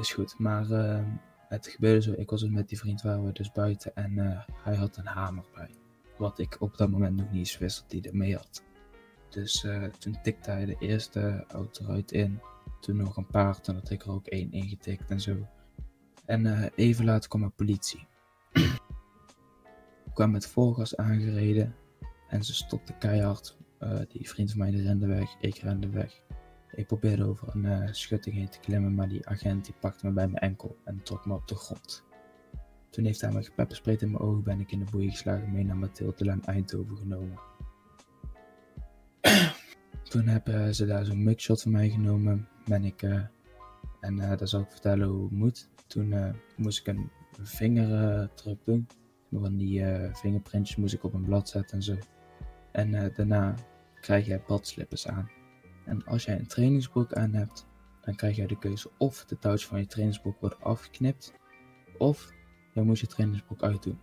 [0.00, 0.38] is goed.
[0.38, 1.04] Maar ehm,
[1.48, 4.40] het gebeurde zo, ik was dus met die vriend, waren we dus buiten en eh,
[4.62, 5.70] hij had een hamer bij.
[6.18, 8.64] Wat ik op dat moment nog niet eens wist dat hij er mee had.
[9.28, 12.40] Dus eh, toen tikte hij de eerste auto eruit in.
[12.80, 15.36] Toen nog een paar, toen had ik er ook één ingetikt en zo.
[16.24, 18.06] En eh, even later kwam de politie.
[20.14, 21.74] kwam met voorgas aangereden.
[22.28, 23.56] En ze stopte keihard.
[24.08, 26.22] Die vriend van mij rende weg, ik rende weg.
[26.70, 30.12] Ik probeerde over een eh, schutting heen te klimmen, maar die agent die pakte me
[30.12, 32.04] bij mijn enkel en trok me op de grond.
[32.90, 35.64] Toen heeft hij me gepeppersprayed in mijn ogen, ben ik in de boeien geslagen, mee
[35.64, 37.38] naar Mathilde en Eindhoven genomen.
[40.10, 43.24] Toen hebben ze daar zo'n mugshot van mij genomen, ben ik, eh,
[44.00, 45.68] en eh daar zal ik vertellen hoe het moet.
[45.86, 48.86] Toen eh, moest ik een vingerdruk doen,
[49.32, 51.96] van die eh, vingerprintjes moest ik op een blad zetten en zo.
[52.72, 53.54] En eh, daarna
[54.00, 55.30] krijg jij badslippers aan.
[55.86, 57.66] En als jij een trainingsbroek aan hebt,
[58.00, 61.34] dan krijg jij de keuze of de touwtjes van je trainingsbroek worden afgeknipt,
[61.98, 62.32] of
[62.72, 63.98] je moet je trainingsbroek uitdoen.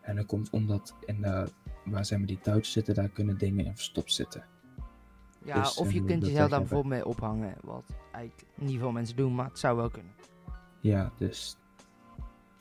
[0.00, 1.48] En dat komt omdat in de,
[1.84, 4.44] waar zeg maar, die touwtjes zitten, daar kunnen dingen in verstopt zitten.
[5.44, 7.54] Ja, Dus, of je eh, kunt jezelf daar bijvoorbeeld mee ophangen.
[7.60, 10.12] Wat eigenlijk niet veel mensen doen, maar het zou wel kunnen.
[10.80, 11.56] Ja, dus,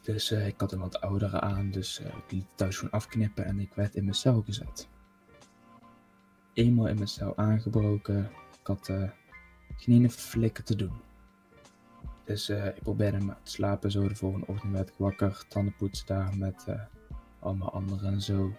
[0.01, 2.91] dus eh, ik had een wat oudere aan, dus eh, ik liet het thuis gewoon
[2.93, 4.87] afknippen en ik werd in mijn cel gezet.
[6.53, 9.09] Eenmaal in mijn cel aangebroken, ik had eh,
[9.75, 10.93] geen ene flikker te doen.
[12.23, 15.75] Dus eh, ik probeerde maar te slapen, zo de volgende ochtend werd ik wakker, tanden
[15.75, 16.81] poetsen daar met eh,
[17.39, 18.53] allemaal anderen en zo.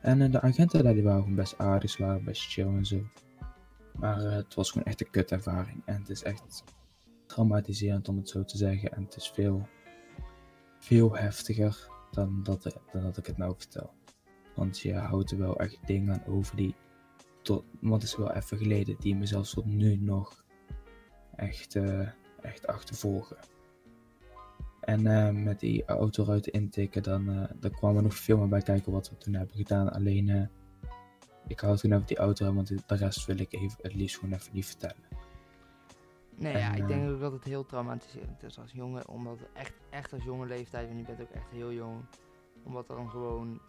[0.00, 3.02] En de agenten daar die waren gewoon best aardig, ze waren best chill en zo.
[3.94, 6.64] Maar het was gewoon echt een kutervaring en het is echt
[7.26, 8.92] traumatiserend om het zo te zeggen.
[8.92, 9.68] En het is veel,
[10.78, 13.92] veel heftiger dan dat, dan dat ik het nou vertel.
[14.54, 16.74] Want je houdt er wel echt dingen aan over die,
[17.42, 20.44] tot, want het is wel even geleden, die me zelfs tot nu nog
[21.36, 22.08] echt, eh,
[22.40, 23.36] echt achtervolgen.
[24.80, 28.62] En eh, met die autoruiten intikken, dan, eh dan kwam er nog veel meer bij
[28.62, 29.92] kijken wat we toen hebben gedaan.
[29.92, 30.46] Alleen, eh,
[31.46, 34.34] ik hou gewoon over die auto, want de rest wil ik even, het liefst gewoon
[34.34, 35.08] even niet vertellen.
[36.36, 39.08] Nee, En, ja, ik denk ook dat het heel traumatiserend is als jongen.
[39.08, 42.04] Omdat echt, echt als jonge leeftijd, en je bent ook echt heel jong.
[42.62, 43.60] Omdat dan gewoon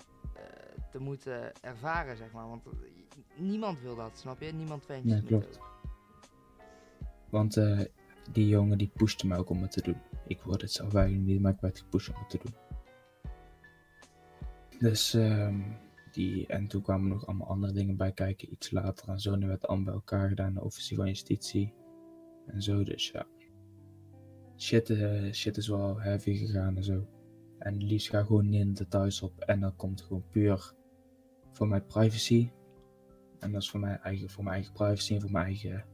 [0.91, 2.47] te moeten ervaren, zeg maar.
[2.47, 2.63] Want
[3.37, 4.53] niemand wil dat, snap je?
[4.53, 5.59] Niemand vindt Nee, klopt.
[7.29, 7.79] Want eh,
[8.31, 10.01] die jongen die pushte me ook om het te doen.
[10.27, 12.53] Ik word het zelf eigenlijk niet, maar ik werd gepusht om het te doen.
[14.79, 15.59] Dus ehm,
[16.11, 19.33] die, en toen kwamen nog allemaal andere dingen bij kijken, iets later en zo.
[19.33, 21.73] En er werd allemaal bij elkaar gedaan, de officier van justitie.
[22.45, 23.27] En zo, dus ja.
[24.57, 27.07] Shit, eh, shit is wel heavy gegaan en zo.
[27.57, 29.39] En liefst ga gewoon niet in details op.
[29.39, 30.73] En dan komt het gewoon puur
[31.51, 32.51] voor mijn privacy.
[33.41, 35.85] En dat is voor mijn eigen, voor mijn eigen privacy en voor mijn eigen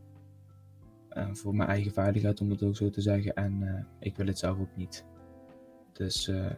[1.17, 3.33] eh, voor mijn eigen veiligheid, om het ook zo te zeggen.
[3.33, 5.05] En eh, ik wil het zelf ook niet.
[5.93, 6.51] Dus eh,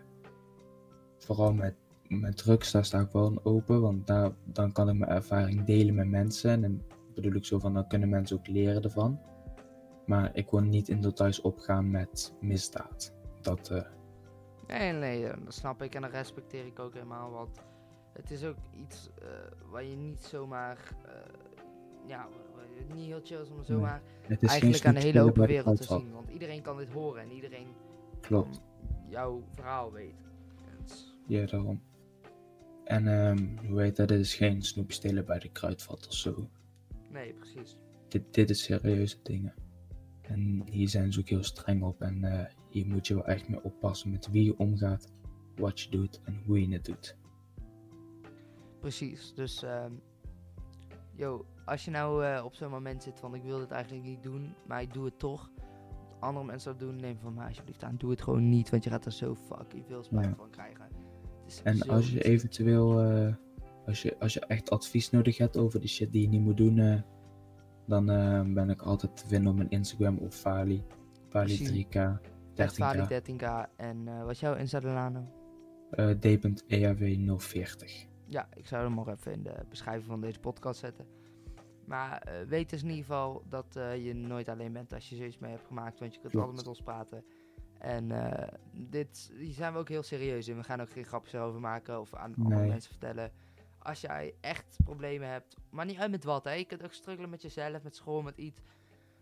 [1.17, 1.75] vooral met,
[2.07, 3.81] met drugs, daar sta ik wel open.
[3.81, 6.51] Want daar, dan kan ik mijn ervaring delen met mensen.
[6.51, 6.81] En dan
[7.13, 9.19] bedoel ik zo van, dan kunnen mensen ook leren ervan.
[10.05, 13.13] Maar ik wil niet in details opgaan met misdaad.
[13.41, 13.85] Dat,
[14.67, 17.31] Nee, nee, dat snap ik en dat respecteer ik ook helemaal.
[17.31, 17.61] Want
[18.21, 19.27] het is ook iets eh,
[19.71, 20.77] waar je niet zomaar.
[21.05, 21.11] eh,
[22.07, 22.27] ja,
[22.93, 23.65] niet heel chill is om Nee.
[23.65, 26.11] zomaar het is eigenlijk aan de hele open wereld te zien.
[26.11, 27.67] Want iedereen kan dit horen en iedereen
[28.21, 28.61] Klopt.
[29.09, 31.81] jouw verhaal is- Ja, daarom.
[32.83, 34.07] En ehm, hoe heet dat?
[34.07, 36.49] Dit is geen snoepje stelen bij de kruidvat of zo.
[37.11, 37.75] Nee, precies.
[38.07, 39.53] dit, dit is serieuze dingen.
[40.21, 42.01] En hier zijn ze ook heel streng op.
[42.01, 45.11] En eh, hier moet je wel echt mee oppassen met wie je omgaat,
[45.55, 47.17] wat je doet en hoe je het doet.
[48.79, 49.33] Precies.
[49.33, 49.91] Dus, ehm
[51.15, 54.23] yo, als je nou eh, op zo'n moment zit van ik wil dit eigenlijk niet
[54.23, 55.51] doen, maar ik doe het toch.
[56.19, 57.95] Andere mensen dat doen, neem van mij alsjeblieft aan.
[57.97, 60.35] Doe het gewoon niet, want je gaat er zo fucking veel spijt Ja.
[60.35, 60.85] van krijgen.
[61.63, 63.33] En als je eventueel, eh,
[63.85, 66.57] als, je, als je echt advies nodig hebt over de shit die je niet moet
[66.57, 67.01] doen, eh,
[67.87, 68.05] dan
[68.53, 70.83] ben ik altijd te vinden op mijn Instagram of Fali.
[71.29, 71.69] Fali Precies.
[71.69, 72.19] 3K, Echt
[72.55, 73.69] 13K, Vali 13k.
[73.77, 75.27] En wat is jouw Insta Delano?
[75.91, 78.07] eh d.eaw 040.
[78.29, 81.07] Ja, ik zou hem nog even in de beschrijving van deze podcast zetten.
[81.85, 85.15] Maar eh, weet dus in ieder geval dat eh, je nooit alleen bent als je
[85.15, 85.99] zoiets mee hebt gemaakt.
[85.99, 86.47] Want je kunt Klopt.
[86.47, 87.25] altijd met ons praten.
[87.77, 90.57] En eh, dit, hier zijn we ook heel serieus in.
[90.57, 93.31] We gaan ook geen grapjes over maken of aan andere mensen vertellen.
[93.77, 96.43] Als jij echt problemen hebt, maar niet uit met wat.
[96.43, 96.51] Hè.
[96.51, 98.61] Je kunt ook struggelen met jezelf, met school, met iets.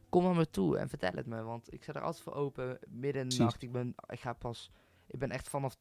[0.09, 1.43] Kom naar me toe en vertel het me.
[1.43, 2.79] Want ik sta er altijd voor open.
[2.87, 3.39] Midden in de Precies.
[3.39, 3.61] nacht.
[3.61, 4.71] Ik ben, ik ga pas.
[5.07, 5.77] Ik ben echt vanaf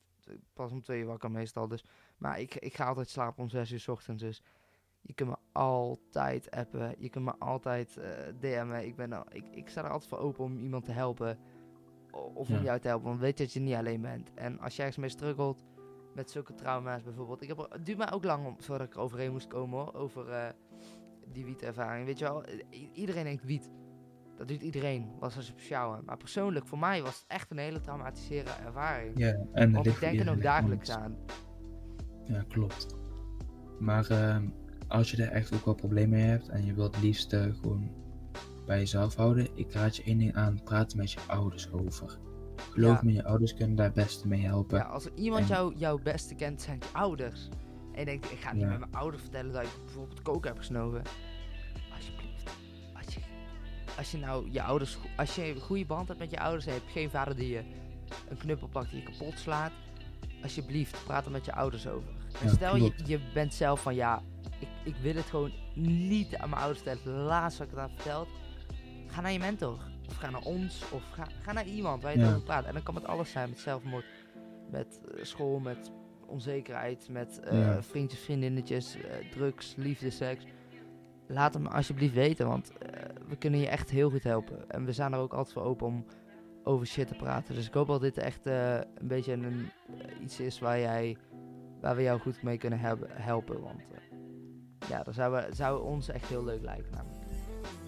[0.52, 1.68] pas om twee uur wakker meestal.
[1.68, 1.84] Dus
[2.18, 4.22] maar ik, ik ga altijd slapen om 6 uur 's ochtends.
[4.22, 4.42] Dus
[5.00, 6.94] je kunt me altijd appen.
[6.98, 8.84] Je kunt me altijd eh DM'en.
[8.86, 11.38] Ik, ben, al- ik, ik sta er altijd voor open om iemand te helpen.
[12.34, 12.62] Of om Ja.
[12.62, 13.08] jou te helpen.
[13.08, 14.30] Want weet je dat je niet alleen bent.
[14.34, 15.64] En als je ergens mee struggelt.
[16.14, 17.42] Met zulke trauma's bijvoorbeeld.
[17.42, 19.78] Ik heb, er- het duurt mij ook lang om, voordat ik er overheen moest komen
[19.78, 19.94] hoor.
[19.94, 20.48] Over eh,
[21.32, 22.06] die wietervaring.
[22.06, 22.44] Weet je wel.
[22.70, 23.70] i- iedereen denkt wiet.
[24.36, 25.12] Dat doet iedereen.
[25.18, 26.04] Was er speciaal aan.
[26.04, 29.18] Maar persoonlijk voor mij was het echt een hele traumatiserende ervaring.
[29.18, 31.16] Ja, en Want ik denk er nog dagelijks aan.
[32.26, 32.86] Ja, klopt.
[33.78, 34.48] Maar ehm,
[34.88, 37.42] als je er echt ook wel problemen mee hebt en je wilt het liefst eh,
[37.60, 37.90] gewoon
[38.66, 42.18] bij jezelf houden, ik raad je één ding aan, praat er met je ouders over.
[42.70, 43.00] Geloof Ja.
[43.04, 44.78] me, je ouders kunnen daar het beste mee helpen.
[44.78, 47.48] Ja, als iemand En- jou, jouw beste kent, zijn je ouders.
[47.92, 48.68] En je denkt, ik ga niet Ja.
[48.68, 51.02] met mijn ouders vertellen dat ik bijvoorbeeld kook heb gesnoven.
[51.94, 52.50] Alsjeblieft.
[52.96, 53.20] Als je,
[53.96, 56.72] als je nou je ouders, als je een goede band hebt met je ouders en
[56.72, 57.62] je hebt geen vader die je
[58.28, 59.72] een knuppel pakt die je kapot slaat.
[60.42, 62.10] Alsjeblieft, praat er met je ouders over.
[62.42, 64.22] Ja, stel je, bent zelf van ja,
[64.58, 67.18] ik, ik wil het gewoon niet aan mijn ouders vertellen.
[67.22, 68.28] Laatst wat ik het verteld.
[69.06, 69.78] Ga naar je mentor.
[70.08, 70.82] Of ga naar ons.
[70.92, 72.28] Of ga, ga naar iemand waar je Ja.
[72.28, 72.64] over praat.
[72.64, 73.48] En dan kan het alles zijn.
[73.48, 74.04] Met zelfmoord.
[74.70, 75.58] Met eh, school.
[75.58, 75.90] Met
[76.26, 77.08] onzekerheid.
[77.10, 77.82] Met eh, Ja.
[77.82, 78.96] vriendjes, vriendinnetjes.
[78.96, 80.44] eh, drugs, liefde, seks.
[81.28, 82.46] Laat hem alsjeblieft weten.
[82.46, 82.72] Want
[83.28, 84.70] we kunnen je echt heel goed helpen.
[84.70, 86.04] En we zijn er ook altijd voor open om
[86.64, 87.54] over shit te praten.
[87.54, 89.70] Dus ik hoop dat dit echt een beetje een,
[90.22, 91.16] iets is waar jij...
[91.80, 92.78] Waar we jou goed mee kunnen
[93.10, 93.60] helpen.
[93.62, 94.18] Want eh,
[94.88, 96.92] ja, dat zou, we- zou ons echt heel leuk lijken.
[96.92, 97.24] Namelijk.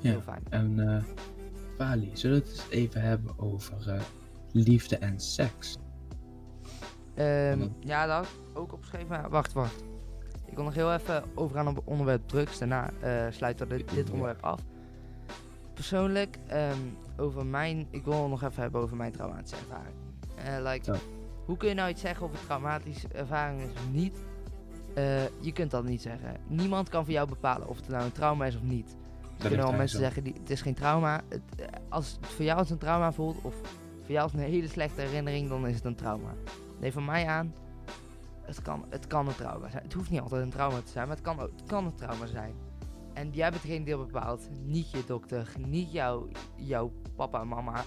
[0.01, 0.11] Ja.
[0.11, 0.43] Heel fijn.
[0.51, 1.03] En eh
[1.77, 4.01] Fali, zullen we het eens even hebben over eh,
[4.53, 5.77] liefde en seks?
[7.15, 9.09] Ehm, dan- ja, dat had ik ook opgeschreven.
[9.09, 9.85] Maar wacht, wacht.
[10.47, 12.59] Ik wil nog heel even overgaan op het onderwerp drugs.
[12.59, 12.91] Daarna
[13.31, 14.61] sluiten we dit, onderwerp af.
[15.75, 16.79] Persoonlijk, ehm,
[17.17, 17.87] over mijn...
[17.91, 19.95] Ik wil nog even hebben over mijn traumatische ervaring.
[20.37, 20.99] Eh, like, Ja.
[21.49, 24.17] Hoe kun je nou iets zeggen of het traumatische ervaring is of niet?
[24.95, 26.37] Eh, je kunt dat niet zeggen.
[26.47, 28.97] Niemand kan voor jou bepalen of het nou een trauma is of niet.
[29.21, 31.21] Er kunnen wel mensen zeggen, die, het is geen trauma.
[31.29, 33.55] Het, eh, als het voor jou als een trauma voelt, of
[34.01, 36.35] voor jou als een hele slechte herinnering, dan is het een trauma.
[36.81, 37.55] Nee, van mij aan,
[38.43, 39.83] het kan, het kan een trauma zijn.
[39.83, 41.95] Het hoeft niet altijd een trauma te zijn, maar het kan, ook, het kan een
[41.95, 42.55] trauma zijn.
[43.13, 44.49] En jij bent degene die dat bepaalt.
[44.65, 47.85] Niet je dokter, niet jouw, jouw papa en mama,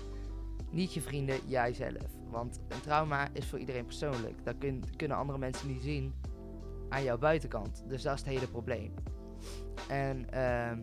[0.72, 2.08] niet je vrienden, jijzelf.
[2.30, 4.44] Want een trauma is voor iedereen persoonlijk.
[4.46, 6.14] Dat kun- kunnen andere mensen niet zien
[6.90, 7.84] aan jouw buitenkant.
[7.88, 8.94] Dus dat is het hele probleem.
[9.90, 10.80] En ehm,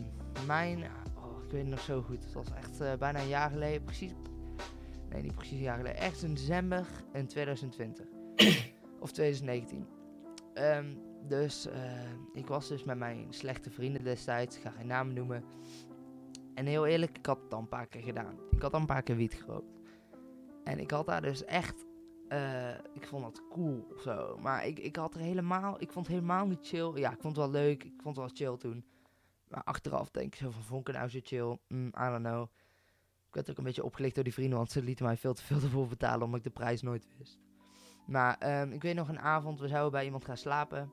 [0.46, 0.78] mijn,
[1.16, 2.24] oh, ik weet het nog zo goed.
[2.24, 4.12] Het was echt eh, bijna een jaar geleden, precies.
[5.10, 6.00] Nee, niet precies een jaar geleden.
[6.00, 8.06] Echt in december in 2020.
[9.00, 9.86] of 2019.
[10.54, 10.86] Ehm,
[11.28, 11.80] dus eh,
[12.32, 14.56] ik was dus met mijn slechte vrienden destijds.
[14.56, 15.44] Ik ga geen namen noemen.
[16.54, 18.34] En heel eerlijk, ik had het al een paar keer gedaan.
[18.50, 19.77] Ik had al een paar keer wiet gerookt.
[20.68, 21.86] En ik had daar dus echt.
[22.28, 24.38] eh, ik vond dat cool of zo.
[24.42, 25.80] Maar ik, ik had er helemaal.
[25.80, 26.92] Ik vond het helemaal niet chill.
[26.94, 27.84] Ja, ik vond het wel leuk.
[27.84, 28.84] Ik vond het wel chill toen.
[29.48, 30.62] Maar achteraf denk ik zo van.
[30.62, 31.58] Vond ik nou zo chill?
[31.68, 32.42] Mm, I don't know.
[33.28, 34.58] Ik werd ook een beetje opgelicht door die vrienden.
[34.58, 36.22] Want ze lieten mij veel te veel ervoor betalen.
[36.22, 37.38] Omdat ik de prijs nooit wist.
[38.06, 39.60] Maar ehm, ik weet nog een avond.
[39.60, 40.92] We zouden bij iemand gaan slapen.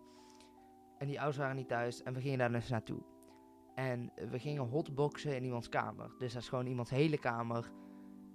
[0.98, 2.04] En die ouders waren niet thuis.
[2.04, 3.04] En we gingen daar dus naartoe.
[3.76, 6.10] En we gingen hotboxen in iemands kamer.
[6.18, 7.72] Dus dat is gewoon iemands hele kamer.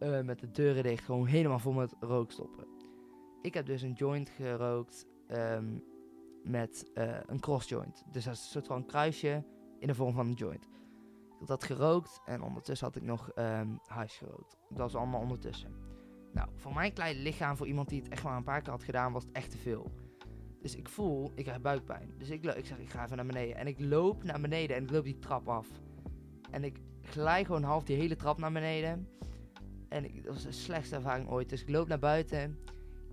[0.00, 1.04] Eh, met de deuren dicht.
[1.04, 2.66] Gewoon helemaal vol met rookstoppen.
[3.42, 5.06] Ik heb dus een joint gerookt.
[5.26, 5.78] ehm,
[6.44, 8.04] met eh, een cross joint.
[8.12, 9.44] Dus dat is een soort van kruisje
[9.78, 10.64] in de vorm van een joint.
[10.64, 12.20] Ik had dat gerookt.
[12.24, 13.30] En ondertussen had ik nog
[13.86, 14.56] hash gerookt.
[14.68, 15.74] Dat was allemaal ondertussen.
[16.32, 18.82] Nou, voor mijn kleine lichaam, voor iemand die het echt maar een paar keer had
[18.82, 19.90] gedaan, was het echt te veel.
[20.60, 22.14] Dus ik voel, ik krijg buikpijn.
[22.18, 23.56] Dus ik, ik zeg, ik ga even naar beneden.
[23.56, 25.68] En ik loop naar beneden en ik loop die trap af.
[26.50, 29.08] En ik glij gewoon half die hele trap naar beneden.
[29.90, 31.48] En ik, dat was de slechtste ervaring ooit.
[31.48, 32.58] Dus ik loop naar buiten,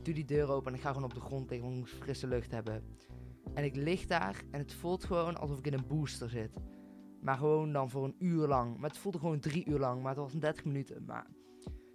[0.04, 2.52] doe die deur open en ik ga gewoon op de grond liggen, want frisse lucht
[2.52, 2.84] hebben.
[3.54, 6.52] En ik lig daar en het voelt gewoon alsof ik in een booster zit.
[7.22, 8.78] Maar gewoon dan voor een uur lang.
[8.78, 11.06] Maar het voelde gewoon drie uur lang, maar het was 30 minuten.
[11.06, 11.28] Maar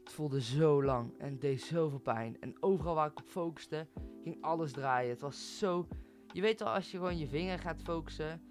[0.04, 2.40] het voelde zo lang en het deed zoveel pijn.
[2.40, 3.86] En overal waar ik op focuste,
[4.22, 5.10] ging alles draaien.
[5.10, 5.88] Het was zo...
[6.26, 8.42] Je weet wel, als je gewoon je vinger gaat focussen,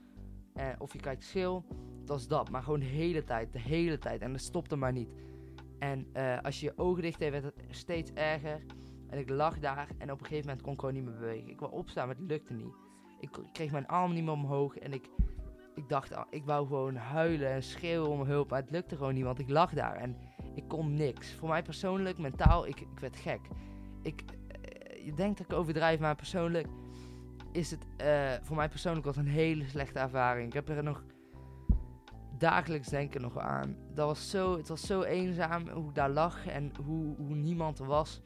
[0.53, 1.65] eh, of je kijkt schil,
[2.05, 2.49] dat is dat.
[2.49, 4.21] Maar gewoon de hele tijd, de hele tijd.
[4.21, 5.09] En dat stopte maar niet.
[5.81, 8.61] En eh, als je je ogen dicht deed, werd het steeds erger.
[9.09, 11.49] En ik lag daar en op een gegeven moment kon ik gewoon niet meer bewegen.
[11.49, 12.73] Ik wou opstaan, maar het lukte niet.
[13.19, 15.09] Ik kreeg mijn arm niet meer omhoog en ik,
[15.75, 18.49] ik dacht, ah, ik wou gewoon huilen en schreeuwen om hulp.
[18.49, 20.17] Maar het lukte gewoon niet, want ik lag daar en
[20.55, 21.33] ik kon niks.
[21.33, 23.41] Voor mij persoonlijk, mentaal, ik, ik werd gek.
[24.01, 26.67] Ik, eh, je denkt dat ik overdrijf, maar persoonlijk
[27.51, 30.47] is het, eh, voor mij persoonlijk was een hele slechte ervaring.
[30.47, 31.03] Ik heb er nog
[32.41, 33.75] dagelijks denken nog aan.
[33.93, 37.79] Dat was zo, het was zo eenzaam hoe ik daar lag en hoe, hoe niemand
[37.79, 38.21] er was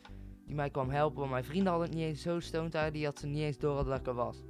[0.46, 1.20] die mij kwam helpen.
[1.20, 3.58] Want mijn vrienden hadden het niet eens zo stoned daar, die had ze niet eens
[3.58, 4.44] door dat ik er was.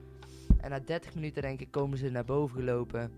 [0.57, 3.11] En na 30 minuten denk ik komen ze naar boven gelopen.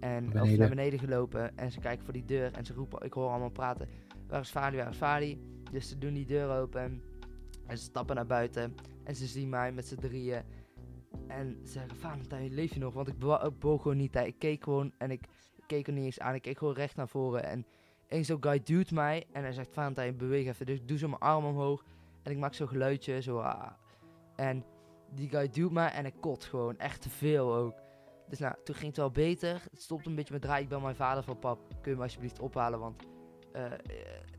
[0.00, 1.56] En, Of naar beneden gelopen.
[1.56, 3.88] En ze kijken voor die deur en ze roepen, ik hoor allemaal praten.
[4.28, 5.40] Waar is Fali, waar is Fali?
[5.70, 7.02] Dus ze doen die deur open.
[7.66, 8.74] En ze stappen naar buiten.
[9.04, 10.42] En ze zien mij met z'n drieën.
[11.26, 12.94] En ze zeggen, Valentijn, leef je nog?
[12.94, 14.14] Want ik ik boog gewoon niet.
[14.14, 14.22] hè.
[14.24, 15.28] Ik keek gewoon en ik, ik
[15.66, 16.34] keek er niet eens aan.
[16.34, 17.44] Ik keek gewoon recht naar voren.
[17.44, 17.66] En
[18.08, 19.24] één zo'n guy duwt mij.
[19.32, 20.66] En hij zegt, Valentijn, beweeg even.
[20.66, 21.84] Dus ik doe zo mijn arm omhoog.
[22.22, 23.22] En ik maak zo'n geluidje.
[23.22, 23.72] Zo, ah.
[24.36, 24.64] En
[25.10, 26.78] die guy duwt mij en ik kot gewoon.
[26.78, 27.74] Echt te veel ook.
[28.28, 29.62] Dus nou, toen ging het wel beter.
[29.70, 30.62] Het stopte een beetje met draaien.
[30.62, 33.02] Ik bel mijn vader van pap, kun je me alsjeblieft ophalen, want
[33.52, 33.78] eh, eh,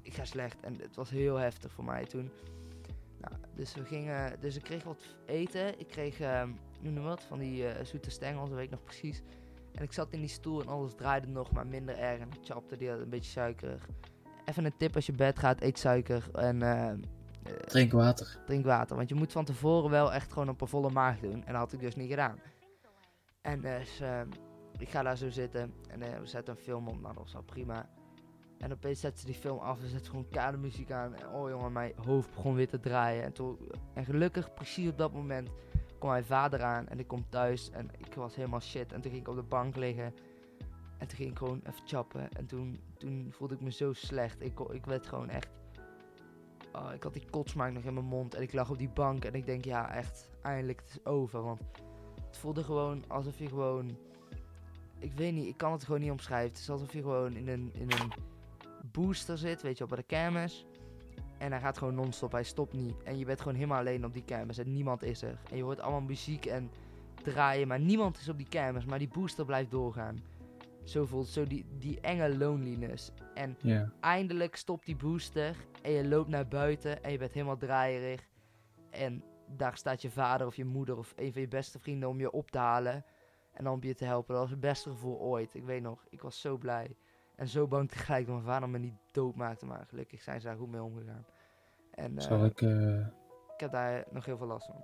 [0.02, 0.60] ik ga slecht.
[0.60, 2.32] En het was heel heftig voor mij toen.
[3.22, 5.80] Nou, dus we gingen, dus ik kreeg wat eten.
[5.80, 9.22] Ik kreeg, hoe noem wat, van die eh, zoete stengels, dat weet ik nog precies.
[9.76, 12.20] En ik zat in die stoel en alles draaide nog, maar minder erg.
[12.20, 13.88] En ik chapte die had een beetje suikerig.
[14.46, 16.98] Even een tip als je bed gaat, eet suiker en eh, eh,
[17.66, 18.38] Drink water.
[18.46, 18.96] drink water.
[18.96, 21.46] Want je moet van tevoren wel echt gewoon op een volle maag doen.
[21.46, 22.40] En dat had ik dus niet gedaan.
[23.42, 24.02] En dus,
[24.78, 27.02] ik ga daar zo zitten en we zetten een film op.
[27.02, 27.90] Nou, dat was wel prima.
[28.58, 31.16] En opeens zet ze die film af en zet gewoon kade muziek aan.
[31.16, 33.24] En oh jongen, mijn hoofd begon weer te draaien.
[33.24, 33.58] En, toen,
[33.94, 35.50] en gelukkig, precies op dat moment,
[36.08, 36.88] mijn vader aan.
[36.88, 38.94] En ik kom thuis en ik was helemaal shit.
[38.94, 40.13] En toen ging ik op de bank liggen.
[40.98, 42.30] En toen ging ik gewoon even chappen.
[42.32, 44.41] En toen, toen voelde ik me zo slecht.
[44.41, 45.48] Ik, ik werd gewoon echt...
[46.74, 48.34] Oh, ik had die kotsmaak nog in mijn mond.
[48.34, 49.26] En ik lag op die bank.
[49.26, 51.44] En ik denk, ja, echt, eindelijk, het is over.
[51.44, 51.62] Want
[52.28, 53.98] het voelde gewoon alsof je gewoon...
[55.00, 56.50] Ik weet niet, ik kan het gewoon niet omschrijven.
[56.50, 58.12] Het is alsof je gewoon in een, in een
[58.91, 60.65] booster zit, weet je bij de kermis.
[61.45, 63.03] En hij gaat gewoon non-stop, hij stopt niet.
[63.03, 65.39] En je bent gewoon helemaal alleen op die kermis en niemand is er.
[65.49, 66.71] En je hoort allemaal muziek en
[67.23, 68.86] draaien, maar niemand is op die kermis.
[68.86, 70.23] Maar die booster blijft doorgaan.
[70.84, 73.12] Zo voelt zo die, die enge loneliness.
[73.34, 73.58] En
[73.99, 78.29] eindelijk stopt die booster en je loopt naar buiten en je bent helemaal draaierig.
[78.89, 82.19] En daar staat je vader of je moeder of een van je beste vrienden om
[82.19, 83.05] je op te halen.
[83.51, 84.34] En dan om je te helpen.
[84.34, 85.53] Dat was het beste gevoel ooit.
[85.53, 86.95] Ik weet nog, ik was zo blij.
[87.36, 89.65] En zo bang tegelijk dat mijn vader me niet dood maakte.
[89.65, 91.25] Maar gelukkig zijn ze daar goed mee omgegaan.
[91.95, 92.99] En eh, Zal ik, eh,
[93.53, 94.75] ik heb daar nog heel veel last van.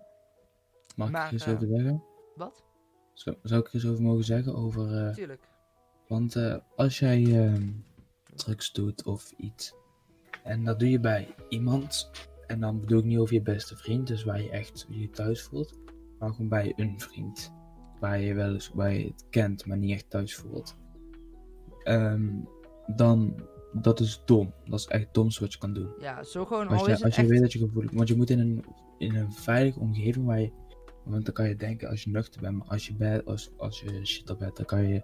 [0.95, 2.03] mag ik maar, er eens eh, over zeggen?
[2.35, 2.63] Wat?
[3.13, 4.55] Zou, zou ik eens over mogen zeggen?
[4.55, 5.49] Over, eh, Tuurlijk.
[6.07, 6.37] want
[6.75, 7.71] als jij ehm,
[8.35, 9.73] drugs doet of iets,
[10.43, 12.11] en dat doe je bij iemand,
[12.47, 15.43] en dan bedoel ik niet over je beste vriend, dus waar je echt je thuis
[15.43, 15.77] voelt,
[16.19, 17.53] maar gewoon bij een vriend,
[17.99, 20.77] waar je wel eens je het kent, maar niet echt thuis voelt.
[21.83, 22.29] Ehm,
[22.95, 24.53] dan, dat is dom.
[24.65, 25.93] Dat is echt domste wat je kan doen.
[25.99, 27.29] Ja, zo gewoon Als al je, als je echt...
[27.29, 28.65] weet dat je gevoelig Want je moet in een,
[28.97, 30.51] in een veilige omgeving waar je.
[31.03, 33.81] Want dan kan je denken als je nuchter bent, maar als je, bij, als, als
[33.81, 35.03] je shit op hebt, dan kan je,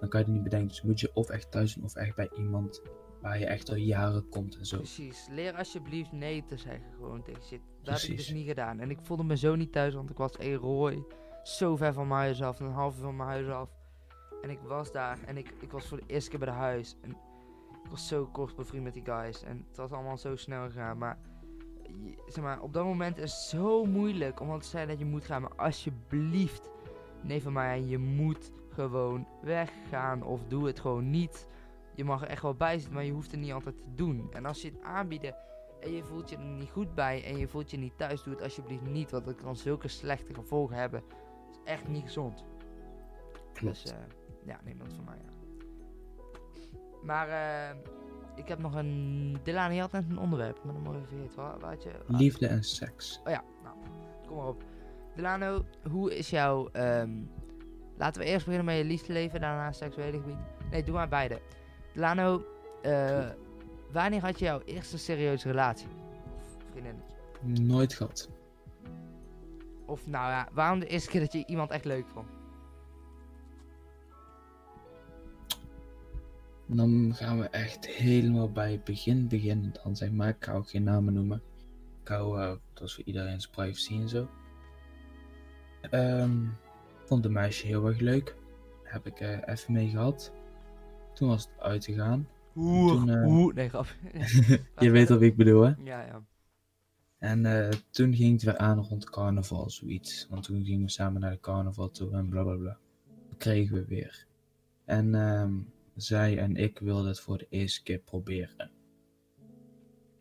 [0.00, 0.68] dan kan je het niet bedenken.
[0.68, 2.82] Dus moet je of echt thuis doen of echt bij iemand
[3.20, 4.76] waar je echt al jaren komt en zo.
[4.76, 5.26] Precies.
[5.30, 7.60] Leer alsjeblieft nee te zeggen gewoon tegen shit.
[7.82, 8.80] Dat heb ik dus niet gedaan.
[8.80, 11.04] En ik voelde me zo niet thuis, want ik was een rooi.
[11.42, 13.70] Zo ver van mijn huis af, een half uur van mijn huis af.
[14.42, 16.96] En ik was daar en ik, ik was voor de eerste keer bij de huis.
[17.02, 17.16] En
[17.88, 19.42] ik was zo kort bevriend met die guys.
[19.42, 20.98] En het was allemaal zo snel gegaan.
[20.98, 21.18] Maar,
[22.26, 25.04] zeg maar op dat moment is het zo moeilijk om al te zeggen dat je
[25.04, 25.42] moet gaan.
[25.42, 26.70] Maar alsjeblieft,
[27.22, 30.22] nee van mij, je moet gewoon weggaan.
[30.22, 31.48] Of doe het gewoon niet.
[31.94, 34.32] Je mag er echt wel bij zitten, maar je hoeft het niet altijd te doen.
[34.32, 35.34] En als je het aanbieden
[35.80, 38.34] en je voelt je er niet goed bij en je voelt je niet thuis, doe
[38.34, 39.10] het alsjeblieft niet.
[39.10, 41.02] Want het kan zulke slechte gevolgen hebben.
[41.46, 42.44] Het is echt niet gezond.
[43.52, 43.82] Klopt.
[43.82, 43.98] Dus eh,
[44.44, 45.37] ja, neem dat van mij aan.
[47.08, 47.76] Maar eh,
[48.34, 49.38] ik heb nog een...
[49.42, 51.90] Dylan, je had net een onderwerp, maar dan moet waar had je...
[52.06, 53.20] waar- Liefde en seks.
[53.24, 53.76] Oh ja, nou,
[54.26, 54.62] kom maar op.
[55.14, 56.68] Delano, hoe is jouw...
[56.72, 57.10] ehm,
[57.96, 60.36] laten we eerst beginnen met je liefdeleven, daarna seksuele gebied.
[60.70, 61.40] Nee, doe maar beide.
[61.94, 62.44] Delano,
[62.82, 63.28] eh,
[63.92, 65.88] wanneer had je jouw eerste serieuze relatie?
[66.36, 67.14] Of vriendinnetje?
[67.64, 68.28] Nooit gehad.
[69.86, 72.26] Of nou ja, waarom de eerste keer dat je iemand echt leuk vond?
[76.76, 79.72] Dan gaan we echt helemaal bij het begin beginnen.
[79.82, 81.42] Dan zeg maar, ik ga ook geen namen noemen.
[82.02, 84.28] Ik hou, eh, dat is voor iedereen's privacy en zo.
[85.90, 86.46] Ehm,
[87.04, 88.36] vond de meisje heel erg leuk.
[88.82, 90.32] Heb ik eh, even mee gehad.
[91.14, 92.28] Toen was het uitgegaan.
[92.56, 93.94] Oeh, Toen, eh, oeh, nee, grap.
[94.78, 95.72] Je weet wat ik bedoel, hè?
[95.84, 96.22] Ja, ja.
[97.18, 100.26] En toen ging het weer aan rond carnaval, zoiets.
[100.30, 102.78] Want toen gingen we samen naar de carnaval toe en bla bla bla.
[103.28, 104.26] Dat kregen we weer.
[104.84, 105.54] En ehm,
[106.02, 108.70] zij en ik wilden het voor de eerste keer proberen.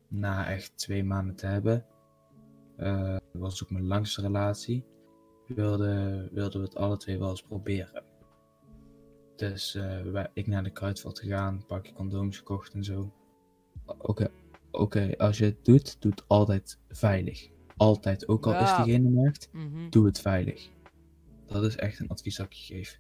[0.08, 1.86] Na echt twee maanden te hebben.
[2.78, 4.86] eh, dat was ook mijn langste relatie.
[5.48, 8.04] Wilden, wilden we het alle twee wel eens proberen.
[9.36, 13.14] Dus eh, wij, ik naar de kruidvat gegaan, een pakje condooms gekocht en zo.
[13.98, 14.28] Oké,
[14.72, 17.50] oké, als je het doet, doe het altijd veilig.
[17.78, 18.28] Altijd.
[18.28, 19.90] Ook al is diegene naakt, Mhm.
[19.90, 20.70] doe het veilig.
[21.46, 23.00] Dat is echt een advies dat ik je geef.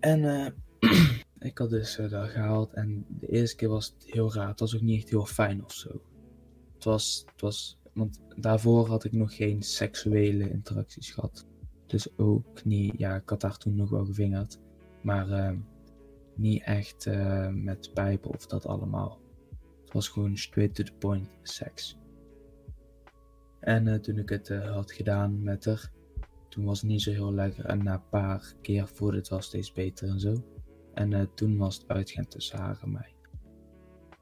[0.00, 0.52] En eh,
[1.38, 4.48] ik had dus eh, dat gehaald en de eerste keer was het heel raar.
[4.48, 6.00] Het was ook niet echt heel fijn of zo.
[6.74, 11.46] Het was, het was, want daarvoor had ik nog geen seksuele interacties gehad.
[11.86, 14.58] Dus ook niet, ja, ik had daar toen nog wel gevingerd.
[15.02, 15.56] Maar eh,
[16.34, 19.20] niet echt eh, met pijpen of dat allemaal.
[19.84, 21.98] Het was gewoon straight to the point seks.
[23.60, 25.90] En eh, toen ik het had gedaan met haar,
[26.48, 27.64] toen was het niet zo heel lekker.
[27.64, 30.44] En na een paar keer voelde het wel steeds beter en zo.
[30.94, 33.14] En eh, toen was het uitgaan tussen haar en mij.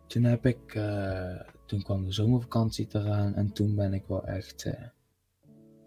[0.06, 4.64] Toen heb ik, eh, toen kwam de zomervakantie eraan en toen ben ik wel echt
[4.64, 4.82] eh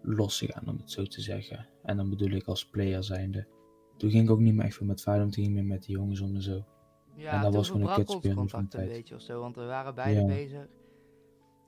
[0.02, 1.66] losgegaan, om het zo te zeggen.
[1.82, 3.46] En dan bedoel ik als player zijnde.
[3.96, 5.82] Toen ging ik ook niet meer echt veel met Feyenoord, toen ging ik meer met
[5.82, 6.64] die jongens om en zo.
[7.14, 8.88] Ja, En dat was gewoon een kutsperiode van contact een tijd.
[8.92, 10.26] beetje of zo, want we waren beide Ja.
[10.26, 10.66] bezig.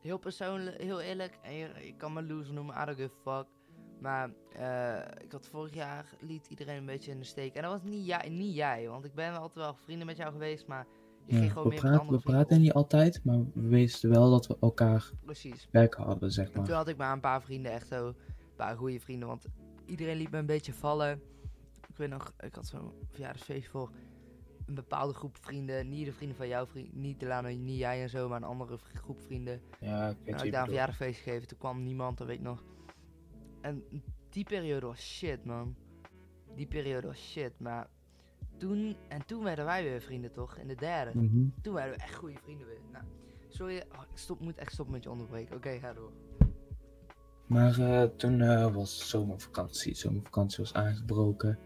[0.03, 3.37] Heel persoonlijk, heel eerlijk, en je, je kan me loser noemen, I don't give a
[3.39, 3.47] fuck.
[4.01, 7.55] Maar eh, ik had vorig jaar, liet iedereen een beetje in de steek.
[7.55, 10.33] En dat was niet jij, niet jij want ik ben altijd wel vrienden met jou
[10.33, 10.87] geweest, maar
[11.25, 14.11] je Ja, ging gewoon we, meer met praten, we praten niet altijd, maar we wisten
[14.11, 15.69] wel dat we elkaar Precies.
[15.71, 16.73] werk hadden, zeg En toen maar.
[16.73, 18.15] had ik maar een paar vrienden, echt zo, een
[18.57, 19.45] paar goede vrienden, want
[19.87, 21.21] iedereen liet me een beetje vallen.
[21.89, 23.91] Ik weet nog, ik had zo'n verjaardagsfeest voor
[24.67, 25.89] een bepaalde groep vrienden.
[25.89, 28.79] Niet de vrienden van jouw vriend, niet Delano, niet jij en zo, maar een andere
[28.95, 29.61] groep vrienden.
[29.81, 32.37] Ja, ik weet Nou, wie ik daar een verjaardagsfeest gegeven, toen kwam niemand, dat weet
[32.37, 32.65] ik nog.
[33.61, 33.85] En
[34.31, 35.77] die periode was shit, man.
[36.55, 37.89] Die periode was shit, maar
[38.57, 40.57] toen, en toen werden wij weer vrienden, toch?
[40.57, 41.19] In de derde.
[41.19, 41.49] Mhm.
[41.63, 42.81] Toen werden we echt goede vrienden weer.
[42.93, 43.05] Nou,
[43.49, 45.57] sorry, oh, ik stop, moet echt stoppen met je onderbreken.
[45.57, 46.13] Oké, ga door.
[47.47, 49.95] Maar eh, toen eh, was zomervakantie.
[49.95, 51.59] Zomervakantie was aangebroken.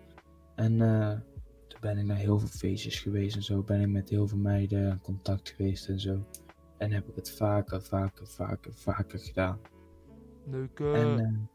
[0.55, 1.21] En eh,
[1.69, 3.63] toen ben ik naar heel veel feestjes geweest en zo.
[3.63, 6.27] Ben ik met heel veel meiden in contact geweest en zo.
[6.79, 9.59] En heb ik het vaker, vaker, vaker, vaker gedaan.
[10.45, 10.95] Neuken.
[10.95, 11.51] En,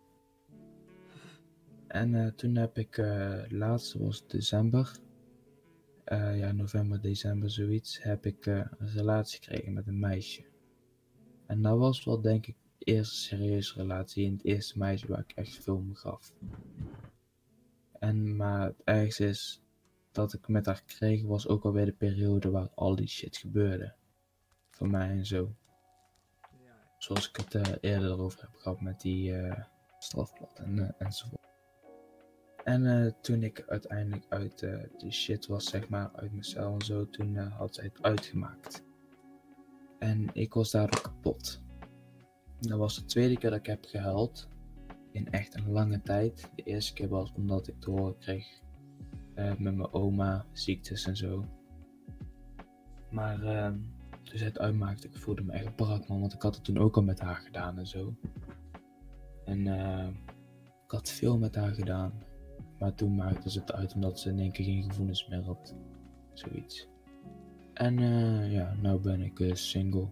[1.87, 4.99] en eh, toen heb ik, eh laatste was december.
[6.03, 8.03] Eh, ja, november, december, zoiets.
[8.03, 10.45] Heb ik een relatie gekregen met een meisje.
[11.45, 14.25] En dat was wel, denk ik, de eerste serieuze relatie.
[14.25, 16.33] En het eerste meisje waar ik echt veel om gaf.
[17.99, 19.61] En, maar het ergste is
[20.11, 23.93] dat ik met haar kreeg, was ook alweer de periode waar al die shit gebeurde.
[24.71, 25.55] Voor mij en zo.
[26.97, 29.63] Zoals ik het eerder erover heb gehad met die eh,
[29.99, 31.36] strafblad en, enzovoort.
[32.67, 36.85] En eh, toen ik uiteindelijk uit eh die shit was, zeg maar, uit cel en
[36.85, 38.83] zo, toen eh, had zij het uitgemaakt.
[39.99, 41.61] En ik was daardoor kapot.
[42.59, 44.49] Dat was de tweede keer dat ik heb gehuild.
[45.11, 46.49] In echt een lange tijd.
[46.55, 48.61] De eerste keer was omdat ik te horen kreeg
[49.35, 51.45] met mijn oma, ziektes en zo.
[53.09, 53.71] Maar eh,
[54.23, 56.77] toen zij het uitmaakte, ik voelde me echt brak man, want ik had het toen
[56.77, 58.15] ook al met haar gedaan en zo.
[59.45, 59.67] En
[60.83, 62.26] ik had veel met haar gedaan.
[62.79, 65.75] Maar toen maakte ze het uit omdat ze in één keer geen gevoelens meer had.
[66.33, 66.87] Zoiets.
[67.73, 70.09] En eh, ja, nou ben ik eh, single.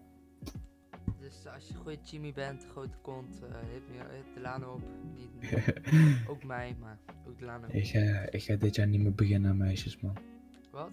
[1.20, 4.82] Dus als je een goede Jimmy bent, grote kont, eh hit, me, hit Delano op.
[5.16, 5.70] Niet,
[6.30, 6.98] ook mij, maar
[7.28, 7.68] ook Delano.
[7.70, 8.00] ik, ga,
[8.30, 10.18] ik ga dit jaar niet meer beginnen aan meisjes, man.
[10.72, 10.90] Wat?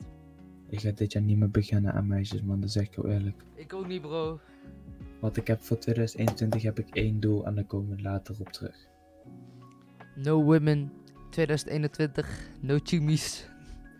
[0.68, 2.60] Ik ga dit jaar niet meer beginnen aan meisjes, man.
[2.60, 3.44] Dat zeg ik heel eerlijk.
[3.54, 4.40] Ik ook niet, bro.
[5.20, 8.48] Want ik heb voor 2021 heb ik één doel en daar komen we later op
[8.48, 8.88] terug.
[10.14, 10.92] No women
[11.32, 12.26] 2021,
[12.60, 13.50] no chimmies.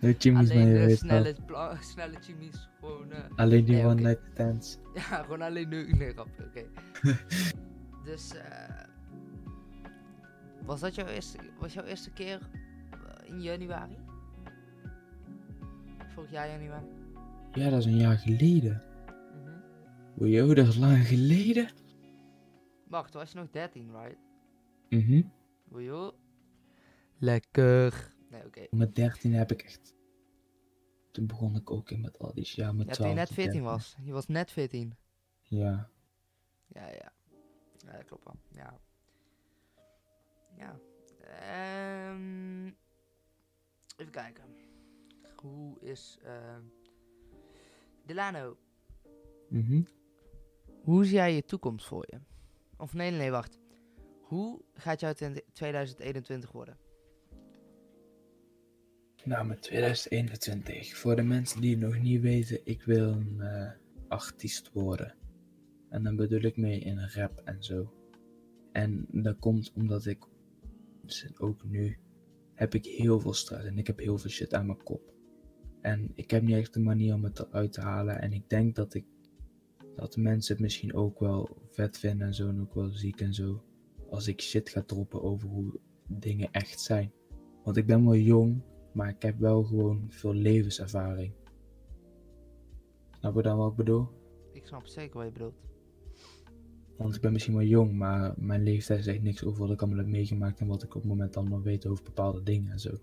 [0.01, 1.35] No Jimmy's, maar Alleen je weet snelle,
[1.93, 2.69] snelle chimmies.
[2.81, 4.03] Gewoon, eh, Alleen die Nee, one oké.
[4.03, 4.79] night stands.
[4.95, 5.93] ja, gewoon alleen nu.
[5.93, 6.65] Nee, grapje, oké.
[8.11, 8.85] dus, eh.
[10.65, 12.39] was dat jouw eerste, was jouw eerste keer
[12.91, 13.97] eh, in januari?
[16.15, 16.87] Vorig jaar januari?
[17.53, 18.83] Ja, dat is een jaar geleden.
[20.15, 20.35] Mhm.
[20.45, 21.69] Wow, dat is lang geleden.
[22.89, 24.19] Wacht, toen was je nog 13, right?
[24.89, 25.23] Mhm.
[25.69, 26.15] Wojo.
[27.23, 28.15] Lekker.
[28.31, 28.67] Nee, oké.
[28.71, 29.95] Met 13 heb ik echt.
[31.11, 33.27] Toen begon ik ook in met al die ja, met Ja, toen je 12 net
[33.27, 33.63] tot 14 13.
[33.71, 33.97] was.
[34.03, 34.97] Je was net 14.
[35.43, 35.91] Ja.
[36.67, 37.13] Ja, ja.
[37.79, 38.35] Ja, dat klopt wel.
[38.49, 38.79] Ja.
[40.57, 40.79] Ja.
[41.21, 42.67] Ehm,
[43.97, 44.45] even kijken.
[45.37, 46.19] Hoe is...
[46.23, 46.57] eh
[48.07, 48.57] Delano,
[49.49, 49.83] Mhm.
[50.83, 52.21] hoe zie jij je toekomst voor je?
[52.77, 53.59] Of nee, nee, nee, wacht.
[54.23, 56.79] Hoe gaat jouw 20 2021 worden?
[59.25, 60.97] Met 2021.
[60.97, 63.71] Voor de mensen die het nog niet weten, ik wil een eh,
[64.09, 65.15] artiest worden.
[65.89, 67.93] En dan bedoel ik mee in rap en zo.
[68.73, 70.25] En dat komt omdat ik,
[71.03, 71.99] dus ook nu,
[72.55, 75.15] heb ik heel veel stress en ik heb heel veel shit aan mijn kop.
[75.81, 78.21] En ik heb niet echt een manier om het eruit te halen.
[78.21, 79.05] En ik denk dat ik,
[79.95, 83.35] dat mensen het misschien ook wel vet vinden en zo, en ook wel ziek en
[83.35, 83.65] zo.
[84.11, 87.13] Als ik shit ga droppen over hoe dingen echt zijn.
[87.65, 88.63] Want ik ben wel jong,
[88.93, 91.33] maar ik heb wel gewoon veel levenservaring.
[93.19, 94.09] Snap je dan wat ik bedoel?
[94.53, 95.61] Ik snap zeker wat je bedoelt.
[96.97, 99.99] Want ik ben misschien wel jong, maar mijn leeftijd zegt niks over wat ik allemaal
[99.99, 102.99] heb meegemaakt en wat ik op het moment allemaal weet over bepaalde dingen en zo.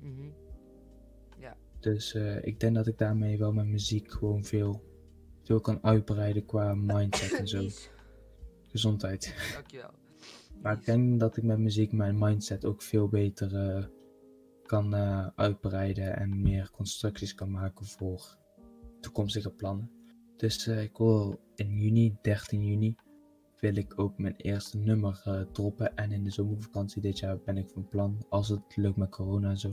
[0.00, 0.28] Mhm.
[1.84, 4.82] Dus eh, ik denk dat ik daarmee wel mijn muziek gewoon veel,
[5.42, 7.68] veel kan uitbreiden qua mindset en zo.
[8.68, 9.34] Gezondheid.
[9.54, 9.90] Dankjewel.
[10.62, 13.84] Maar ik denk dat ik met muziek mijn mindset ook veel beter eh,
[14.66, 18.36] kan eh, uitbreiden en meer constructies kan maken voor
[19.00, 19.90] toekomstige plannen.
[20.36, 22.96] Dus eh, ik wil in juni, 13 juni,
[23.60, 25.96] wil ik ook mijn eerste nummer eh, droppen.
[25.96, 29.50] En in de zomervakantie dit jaar ben ik van plan, als het lukt met corona
[29.50, 29.70] en zo,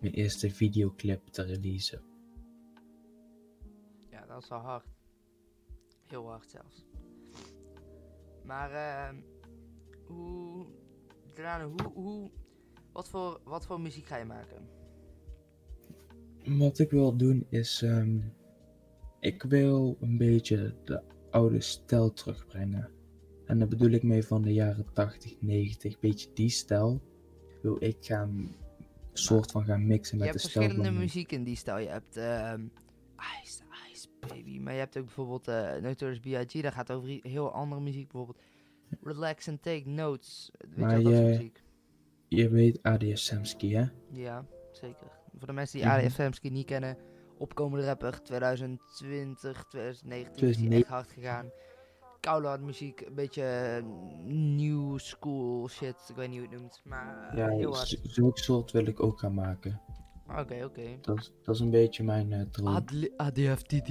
[0.00, 2.02] mijn eerste videoclip te releasen.
[4.10, 4.86] Ja, dat is wel hard.
[6.06, 6.84] Heel hard zelfs.
[8.44, 9.16] Maar ehm
[10.12, 10.66] hoe,
[11.34, 12.30] hoe, hoe,
[12.92, 14.68] wat voor, wat voor muziek ga je maken?
[16.58, 18.18] Wat ik wil doen is, ehm,
[19.20, 22.90] ik wil een beetje de oude stijl terugbrengen.
[23.46, 27.00] En daar bedoel ik mee van de jaren 80, 90, beetje die stijl
[27.62, 28.54] wil ik gaan,
[29.12, 31.04] soort van gaan mixen je met de stijl verschillende van nu.
[31.04, 31.78] muziek in die stijl.
[31.78, 32.64] Je hebt ehm
[33.42, 33.62] Ice,
[33.92, 36.62] Ice Baby, maar je hebt ook bijvoorbeeld eh Notorious B.I.G.
[36.62, 38.42] Dat gaat over heel andere muziek, bijvoorbeeld
[39.02, 40.50] Relax and Take Notes.
[40.58, 41.61] Weet Maar je wel, dat soort je- muziek.
[42.36, 43.84] Je weet ADS Samsky, hè?
[44.10, 45.06] Ja, zeker.
[45.38, 45.96] Voor de mensen die Mhm.
[45.96, 46.96] ADFMski niet kennen,
[47.38, 50.78] opkomende rapper 2020, 2019 is hij 2009.
[50.78, 51.50] echt hard gegaan.
[52.20, 53.84] Koude hard muziek, een beetje eh,
[54.56, 57.98] new school shit, ik weet niet hoe het noemt, maar eh, Ja, heel hard.
[58.02, 59.80] zulk soort wil ik ook gaan maken.
[60.38, 60.82] Oké, oké.
[61.00, 62.84] Dat, is- dat is een beetje mijn eh droom.
[63.16, 63.88] ADFTD.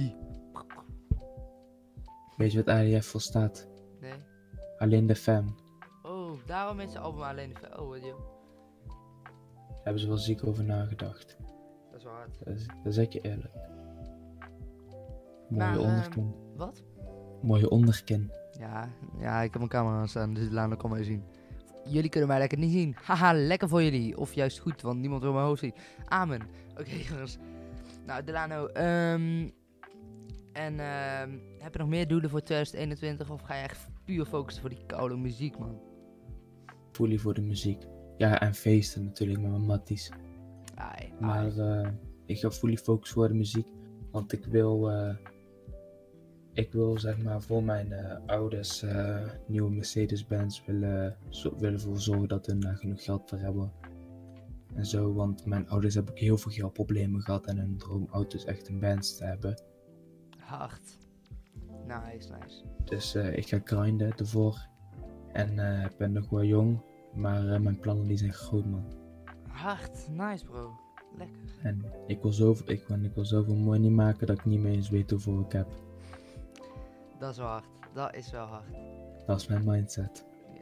[2.36, 3.68] Weet je wat ADF voor staat?
[4.00, 4.12] Nee.
[4.78, 5.56] Alleen de fam.
[6.46, 7.80] Daarom is het album alleen de...
[7.80, 8.20] Oh, wat joh.
[9.82, 11.36] Hebben ze wel ziek over nagedacht.
[11.90, 12.38] Dat is wel hard.
[12.44, 13.54] Dat, is- dat zeg je eerlijk.
[15.48, 16.34] Mooie Maar, ehm, onderkin.
[16.56, 16.82] Wat?
[17.42, 18.32] Mooie onderkin.
[18.58, 18.88] Ja,
[19.18, 21.24] ja, ik heb mijn camera aan staan, dus laat me kom maar zien.
[21.84, 22.96] Jullie kunnen mij lekker niet zien.
[23.02, 24.18] Haha, lekker voor jullie.
[24.18, 25.74] Of juist goed, want niemand wil mijn hoofd zien.
[26.04, 26.40] Amen.
[26.70, 27.38] Oké, jongens.
[28.06, 29.48] Nou, Delano, ehm
[30.52, 33.30] en ehm heb je nog meer doelen voor 2021?
[33.30, 35.80] Of ga je echt puur focussen voor die koude muziek, man?
[36.92, 37.82] Fully voor de muziek.
[38.16, 40.10] Ja, en feesten natuurlijk met mijn matties.
[40.74, 41.82] Ai, Maar ai.
[41.84, 41.90] eh,
[42.26, 43.66] ik ga fully focussen voor de muziek.
[44.10, 45.16] Want ik wil, eh,
[46.52, 48.84] ik wil zeg maar voor mijn eh, ouders
[49.46, 53.72] nieuwe Mercedes-Benz willen, zo, willen voor zorgen dat hun daar genoeg geld voor hebben.
[54.74, 58.44] En zo, want mijn ouders hebben ook heel veel geldproblemen gehad en hun droomauto is
[58.44, 59.62] echt een Benz te hebben.
[60.38, 60.98] hard.
[61.86, 62.64] Nice, nice.
[62.84, 64.70] Dus ik ga grinden ervoor.
[65.32, 66.80] En eh, ik ben nog wel jong,
[67.14, 68.84] maar eh, mijn plannen die zijn groot man.
[69.48, 70.70] Hard, nice bro.
[71.16, 71.36] Lekker.
[71.62, 74.72] En ik wil zoveel, ik, wil- ik wil zoveel money maken dat ik niet meer
[74.72, 75.66] eens weet hoeveel ik heb.
[77.18, 77.64] Dat is wel hard.
[77.94, 78.64] Dat is wel hard.
[79.26, 80.24] Dat is mijn mindset.
[80.54, 80.60] Ja.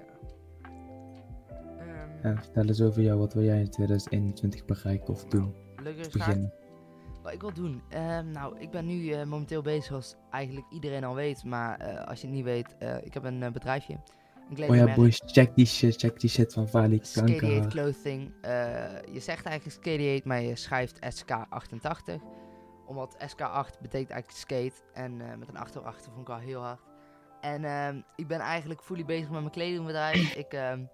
[1.79, 5.55] Ehm, En vertel eens over jou, wat wil jij in 2021 bereiken of doen?
[5.83, 6.13] Leuke vraag.
[6.27, 6.53] Beginnen.
[7.23, 7.83] Wat ik wil doen?
[7.89, 11.45] Ehm, nou, ik ben nu eh, momenteel bezig, zoals eigenlijk iedereen al weet.
[11.45, 13.97] Maar als je het niet weet, ik heb een bedrijfje.
[14.59, 17.69] Oh ja, boys, check die shit, check die shit van Vali Skady 8 Kanker.
[17.69, 18.33] Clothing.
[18.41, 18.51] Eh,
[19.13, 22.15] je zegt eigenlijk Skady 8, maar je schrijft SK88.
[22.87, 24.73] Omdat SK8 betekent eigenlijk skate.
[24.93, 26.81] En eh, met een achter achter vond ik wel heel hard.
[27.41, 30.35] En ehm, ik ben eigenlijk fully bezig met mijn kledingbedrijf.
[30.45, 30.85] ik ehm,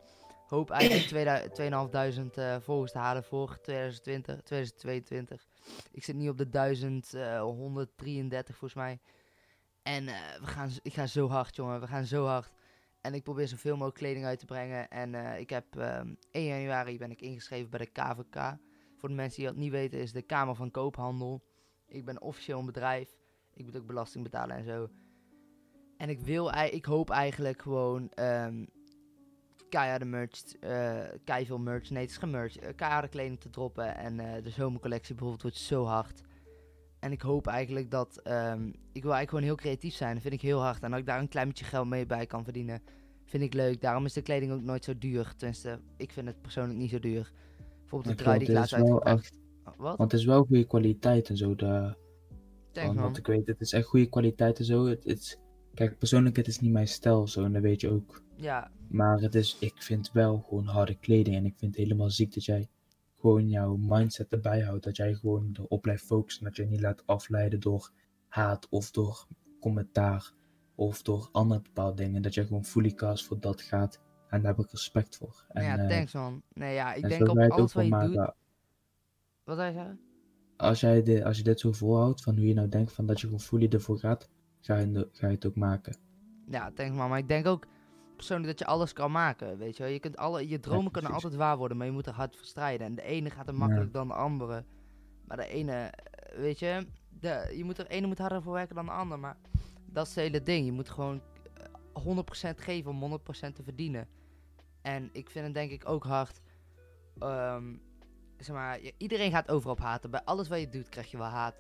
[0.46, 5.46] hoop eigenlijk 2000 2500 eh volgers te halen voor 2020, 2022.
[5.92, 8.98] Ik zit nu op de 1133 volgens mij.
[9.82, 10.04] En
[10.40, 11.80] we gaan, ik ga zo hard, jongen.
[11.80, 12.54] We gaan zo hard.
[13.06, 14.88] En ik probeer zoveel mogelijk kleding uit te brengen.
[14.88, 18.56] En eh, ik heb ehm 1 januari ben ik ingeschreven bij de KVK.
[18.96, 21.42] Voor de mensen die dat niet weten, is de Kamer van Koophandel.
[21.86, 23.16] Ik ben officieel een bedrijf.
[23.54, 24.88] Ik moet ook belasting betalen en zo.
[25.96, 28.64] En ik wil, ik hoop eigenlijk gewoon ehm
[29.68, 33.96] keiharde merch, eh kei veel merch, nee het is merch, eh, keiharde kleding te droppen.
[33.96, 36.20] En eh, de zomercollectie bijvoorbeeld wordt zo hard.
[37.06, 40.34] En ik hoop eigenlijk dat, ehm, ik wil eigenlijk gewoon heel creatief zijn, dat vind
[40.34, 40.82] ik heel hard.
[40.82, 42.82] En dat ik daar een klein beetje geld mee bij kan verdienen,
[43.24, 43.80] vind ik leuk.
[43.80, 45.34] Daarom is de kleding ook nooit zo duur.
[45.36, 47.32] Tenminste, ik vind het persoonlijk niet zo duur.
[47.80, 49.38] Bijvoorbeeld de trui die ik laatst echt,
[49.76, 49.96] Wat?
[49.96, 51.54] want het is wel goede kwaliteit en zo.
[51.54, 51.96] De,
[52.72, 54.86] Thanks want ik weet, het is echt goede kwaliteit en zo.
[54.86, 55.38] Het,
[55.74, 58.22] kijk, persoonlijk, het is niet mijn stijl zo, en dat weet je ook.
[58.36, 61.36] Ja, Maar het is, ik vind wel gewoon harde kleding.
[61.36, 62.68] En ik vind het helemaal ziek dat jij
[63.26, 64.84] gewoon jouw mindset erbij houdt.
[64.84, 66.44] Dat jij gewoon erop blijft focussen.
[66.44, 67.90] Dat je niet laat afleiden door
[68.28, 69.26] haat of door
[69.60, 70.32] commentaar.
[70.74, 72.22] Of door andere bepaalde dingen.
[72.22, 74.00] Dat jij gewoon fully cast voor dat gaat.
[74.28, 75.44] En daar heb ik respect voor.
[75.48, 76.42] En, ja, eh, thanks man.
[76.52, 78.14] Nee ja, ik en denk op alles wat je doet.
[79.44, 80.00] Wat zou je zeggen?
[80.56, 83.20] Als, jij dit, als je dit zo volhoudt, van hoe je nou denkt van dat
[83.20, 84.28] je gewoon fully ervoor gaat.
[84.60, 85.96] Ga je, ga je het ook maken.
[86.48, 87.08] Ja, thanks man.
[87.08, 87.66] Maar ik denk ook
[88.16, 89.92] persoonlijk dat je alles kan maken, weet je wel.
[89.92, 92.46] Je, kunt alle, je dromen kunnen altijd waar worden, maar je moet er hard voor
[92.46, 92.86] strijden.
[92.86, 94.64] En de ene gaat er makkelijk dan de andere.
[95.24, 98.74] Maar de ene, eh, weet je, de, je moet er, ene moet harder voor werken
[98.74, 99.18] dan de ander.
[99.18, 99.36] Maar
[99.84, 100.66] dat is het hele ding.
[100.66, 101.22] Je moet gewoon
[101.94, 102.16] eh,
[102.54, 103.22] 100% geven om 100%
[103.54, 104.08] te verdienen.
[104.82, 106.40] En ik vind het denk ik ook hard.
[107.18, 107.74] ehm,
[108.38, 110.10] zeg maar, iedereen gaat overal op haten.
[110.10, 111.54] Bij alles wat je doet krijg je wel haat.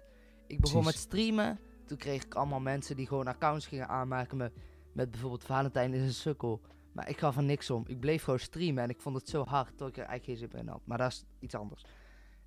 [0.46, 1.58] Ik begon met streamen.
[1.86, 4.52] Toen kreeg ik allemaal mensen die gewoon accounts gingen aanmaken met,
[4.96, 6.60] met bijvoorbeeld Valentijn is een sukkel.
[6.92, 7.82] Maar ik gaf er niks om.
[7.86, 10.50] Ik bleef gewoon streamen en ik vond het zo hard dat ik er eigenlijk geen
[10.50, 10.80] zin in had.
[10.84, 11.84] Maar dat is iets anders.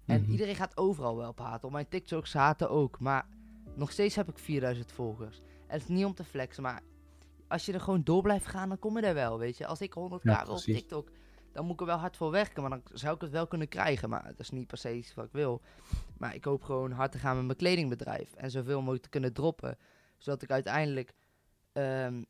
[0.06, 0.32] En Mhm.
[0.32, 1.68] iedereen gaat overal wel op haten.
[1.68, 3.00] Op mijn TikToks haten ook.
[3.00, 3.26] Maar
[3.76, 5.38] nog steeds heb ik 4000 volgers.
[5.38, 6.82] En het is niet om te flexen, maar
[7.48, 9.66] als je er gewoon door blijft gaan, dan kom je er wel, weet je.
[9.68, 10.58] Als ik 100k Ja, op.
[10.58, 11.10] TikTok,
[11.52, 12.62] dan moet ik er wel hard voor werken.
[12.62, 14.10] Maar dan zou ik het wel kunnen krijgen.
[14.10, 15.62] Maar dat is niet per se iets wat ik wil.
[16.18, 18.34] Maar ik hoop gewoon hard te gaan met mijn kledingbedrijf.
[18.34, 19.78] En zoveel mogelijk te kunnen droppen.
[20.18, 21.14] Zodat ik uiteindelijk...
[21.72, 22.24] ehm,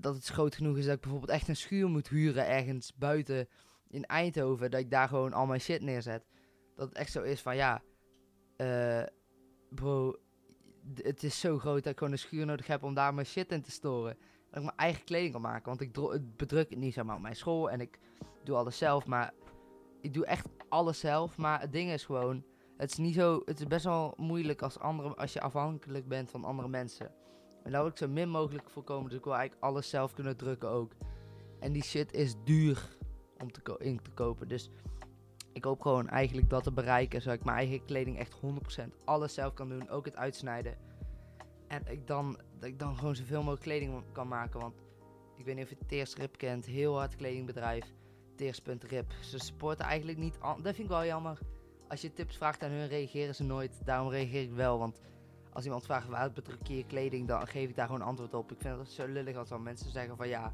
[0.00, 3.48] dat het groot genoeg is dat ik bijvoorbeeld echt een schuur moet huren ergens buiten
[3.88, 4.70] in Eindhoven.
[4.70, 6.24] Dat ik daar gewoon al mijn shit neerzet.
[6.76, 7.82] Dat het echt zo is van ja,
[8.56, 9.02] eh,
[9.68, 10.16] bro,
[10.94, 13.52] het is zo groot dat ik gewoon een schuur nodig heb om daar mijn shit
[13.52, 14.16] in te storen.
[14.50, 15.68] Dat ik mijn eigen kleding kan maken.
[15.68, 15.92] Want ik
[16.36, 17.98] bedruk het niet zeg maar op mijn school en ik
[18.44, 19.06] doe alles zelf.
[19.06, 19.32] Maar
[20.00, 21.36] ik doe echt alles zelf.
[21.36, 22.44] Maar het ding is gewoon,
[22.76, 26.30] het is niet zo, het is best wel moeilijk als, andere, als je afhankelijk bent
[26.30, 27.21] van andere mensen.
[27.62, 29.08] En daar wil ik zo min mogelijk voorkomen.
[29.08, 30.92] Dus ik wil eigenlijk alles zelf kunnen drukken ook.
[31.60, 32.96] En die shit is duur
[33.38, 34.48] om te in te kopen.
[34.48, 34.70] Dus
[35.52, 37.22] ik hoop gewoon eigenlijk dat te bereiken.
[37.22, 38.40] Zodat ik mijn eigen kleding echt
[38.80, 39.88] 100% alles zelf kan doen.
[39.88, 40.76] Ook het uitsnijden.
[41.68, 44.60] En ik dan, dat ik dan gewoon zoveel mogelijk kleding kan maken.
[44.60, 44.74] Want
[45.36, 46.66] ik weet niet of je Teersrip kent.
[46.66, 47.94] Heel hard kledingbedrijf.
[48.36, 49.12] Teers.rip.
[49.20, 50.38] Ze supporten eigenlijk niet.
[50.40, 51.38] Dat vind ik wel jammer.
[51.88, 53.80] Als je tips vraagt aan hun, reageren ze nooit.
[53.84, 54.78] Daarom reageer ik wel.
[54.78, 55.00] Want
[55.52, 58.52] als iemand vraagt waar bedruk je kleding, dan geef ik daar gewoon antwoord op.
[58.52, 60.52] Ik vind het zo lullig als dan mensen zeggen van ja,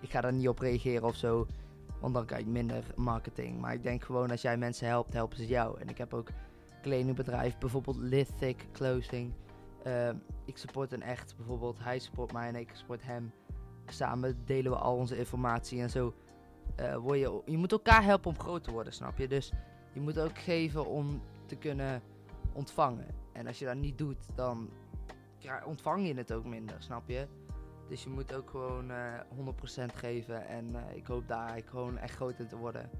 [0.00, 1.46] ik ga daar niet op reageren of zo.
[2.00, 3.60] Want dan krijg je minder marketing.
[3.60, 5.80] Maar ik denk gewoon als jij mensen helpt, helpen ze jou.
[5.80, 6.28] En ik heb ook
[6.82, 9.32] kledingbedrijf, bijvoorbeeld Lithic Clothing.
[9.82, 11.78] Ehm, ik support een echt bijvoorbeeld.
[11.78, 13.32] Hij support mij en ik support hem.
[13.86, 16.14] Samen delen we al onze informatie en zo.
[16.76, 19.28] eh, word je, je moet elkaar helpen om groot te worden, snap je?
[19.28, 19.52] Dus
[19.92, 22.02] je moet ook geven om te kunnen
[22.52, 23.06] ontvangen.
[23.32, 24.70] En als je dat niet doet, dan
[25.64, 27.26] ontvang je het ook minder, snap je?
[27.88, 29.20] Dus je moet ook gewoon eh
[29.90, 30.46] 100% geven.
[30.46, 32.90] En eh, ik hoop daar eigenlijk gewoon echt groot in te worden.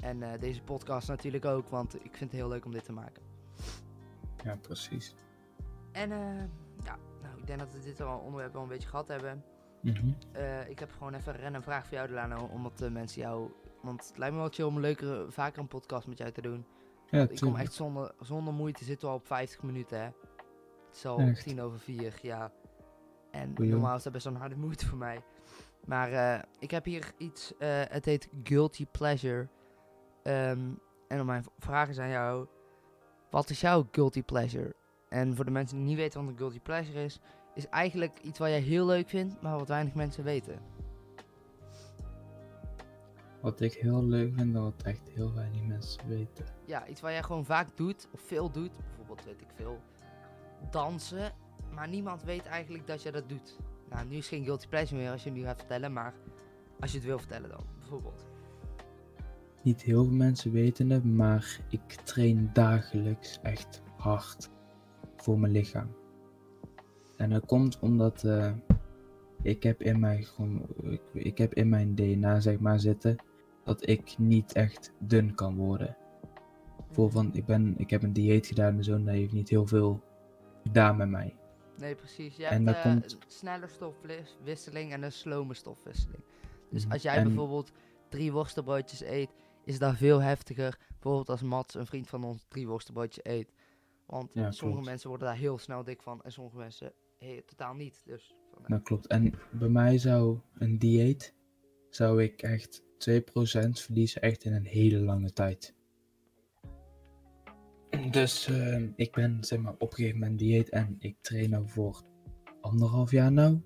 [0.00, 2.92] En eh, deze podcast natuurlijk ook, want ik vind het heel leuk om dit te
[2.92, 3.22] maken.
[4.44, 5.14] Ja, precies.
[5.92, 6.42] En eh,
[6.84, 9.44] ja, nou, ik denk dat we dit al onderwerp wel een beetje gehad hebben.
[9.82, 10.12] Mhm.
[10.32, 13.50] Eh, ik heb gewoon even een random vraag voor jou, Delano, omdat de mensen jou...
[13.82, 16.42] Want het lijkt me wel chill om een leukere, vaker een podcast met jou te
[16.42, 16.66] doen.
[17.10, 20.04] Ja, ik kom echt zonder, zonder moeite, zitten al op 50 minuten, hè.
[20.04, 21.42] Het is al Echt?
[21.42, 22.52] tien over vier, ja.
[23.30, 25.22] En normaal is dat best wel een harde moeite voor mij.
[25.84, 29.48] Maar eh, ik heb hier iets, eh, het heet Guilty Pleasure.
[30.22, 30.60] Ehm,
[31.08, 32.46] en mijn v- vraag is aan jou,
[33.30, 34.74] wat is jouw Guilty Pleasure?
[35.08, 37.20] En voor de mensen die niet weten wat een Guilty Pleasure is,
[37.54, 40.60] is eigenlijk iets wat jij heel leuk vindt, maar wat weinig mensen weten.
[43.40, 46.44] Wat ik heel leuk vind, dat wat echt heel weinig mensen weten.
[46.64, 48.72] Ja, iets wat jij gewoon vaak doet, of veel doet.
[48.86, 49.80] Bijvoorbeeld, weet ik veel,
[50.70, 51.32] dansen.
[51.74, 53.58] Maar niemand weet eigenlijk dat je dat doet.
[53.90, 56.14] Nou, nu is geen guilty pleasure meer als je het nu gaat vertellen, maar
[56.80, 58.26] als je het wil vertellen dan, bijvoorbeeld.
[59.62, 64.50] Niet heel veel mensen weten het, maar ik train dagelijks echt hard
[65.16, 65.88] voor mijn lichaam.
[67.16, 68.52] En dat komt omdat eh,
[69.42, 70.26] ik heb in mijn,
[71.12, 73.16] ik heb in mijn DNA zeg maar zitten
[73.78, 75.96] dat ik niet echt dun kan worden.
[76.90, 79.48] Voor van, ik, ben, ik heb een dieet gedaan en zo, en dat heeft niet
[79.48, 80.02] heel veel
[80.62, 81.36] gedaan met mij.
[81.78, 82.36] Nee, precies.
[82.36, 86.22] Je En hebt eh, komt- een snelle stofwisseling en een slome stofwisseling.
[86.70, 86.92] Dus Mhm.
[86.92, 87.72] als jij En- bijvoorbeeld
[88.08, 89.30] drie worstenbroodjes eet,
[89.64, 90.78] is dat veel heftiger.
[90.88, 93.52] Bijvoorbeeld als Mats, een vriend van ons, drie worstenbroodjes eet.
[94.06, 94.84] Want Ja, sommige klopt.
[94.84, 98.02] mensen worden daar heel snel dik van en sommige mensen hey, totaal niet.
[98.04, 99.06] Dus van, Dat klopt.
[99.06, 101.34] En bij mij zou een dieet,
[101.90, 102.84] zou ik echt 2%
[103.70, 105.74] verliezen echt in een hele lange tijd.
[108.10, 111.68] Dus eh, ik ben zeg maar op een gegeven moment dieet en ik train nou
[111.68, 112.02] voor
[112.60, 113.60] anderhalf jaar nou.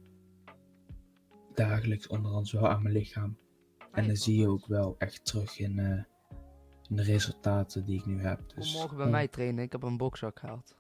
[1.54, 3.38] Dagelijks onderhand wel aan mijn lichaam.
[3.92, 6.04] En dan zie je ook wel echt terug in, eh,
[6.88, 8.38] in de resultaten die ik nu heb.
[8.38, 10.76] Kom Dus, morgen bij eh, mij trainen, ik heb een bokzak gehaald.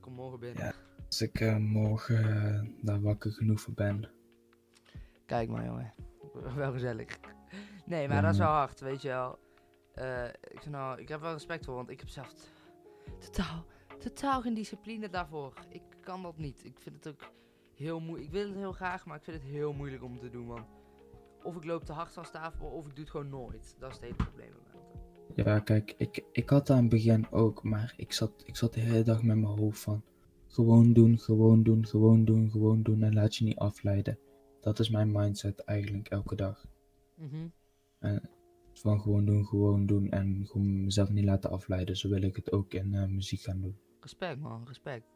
[0.00, 0.64] Kom morgen binnen.
[0.64, 0.74] Ja.
[1.06, 4.10] Als ik eh, morgen eh, daar wakker genoeg voor ben.
[5.30, 5.94] Kijk maar jongen,
[6.62, 7.18] wel gezellig.
[7.84, 9.38] Nee, maar Ja, dat is wel hard, weet je wel.
[9.94, 12.34] Eh, ik, nou, ik heb wel respect voor, want ik heb zelf
[13.18, 13.64] totaal,
[13.98, 15.54] totaal geen discipline daarvoor.
[15.68, 16.64] Ik kan dat niet.
[16.64, 17.32] Ik vind het ook
[17.74, 18.26] heel moeilijk.
[18.26, 20.66] Ik wil het heel graag, maar ik vind het heel moeilijk om te doen, man.
[21.42, 23.76] Of ik loop te hard van tafel, of ik doe het gewoon nooit.
[23.78, 24.52] Dat is het hele probleem.
[25.34, 28.74] Ja, kijk, ik, ik had dat aan het begin ook, maar ik zat, ik zat
[28.74, 30.02] de hele dag met mijn hoofd van
[30.46, 34.18] gewoon doen, gewoon doen, gewoon doen, gewoon doen en laat je niet afleiden.
[34.60, 36.66] Dat is mijn mindset eigenlijk elke dag.
[37.14, 37.48] Mhm.
[38.72, 41.96] Van gewoon doen, gewoon doen en gewoon mezelf niet laten afleiden.
[41.96, 43.78] Zo wil ik het ook in eh, muziek gaan doen.
[44.00, 45.06] Respect man, respect.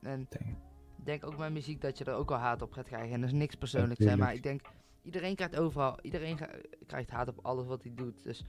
[0.00, 0.56] En Denk.
[0.98, 3.12] ik denk ook met muziek dat je er ook wel haat op gaat krijgen.
[3.12, 4.60] En dat is niks persoonlijks, hè, maar ik denk,
[5.02, 6.38] iedereen krijgt overal, iedereen
[6.86, 8.22] krijgt haat op alles wat hij doet.
[8.22, 8.44] Dus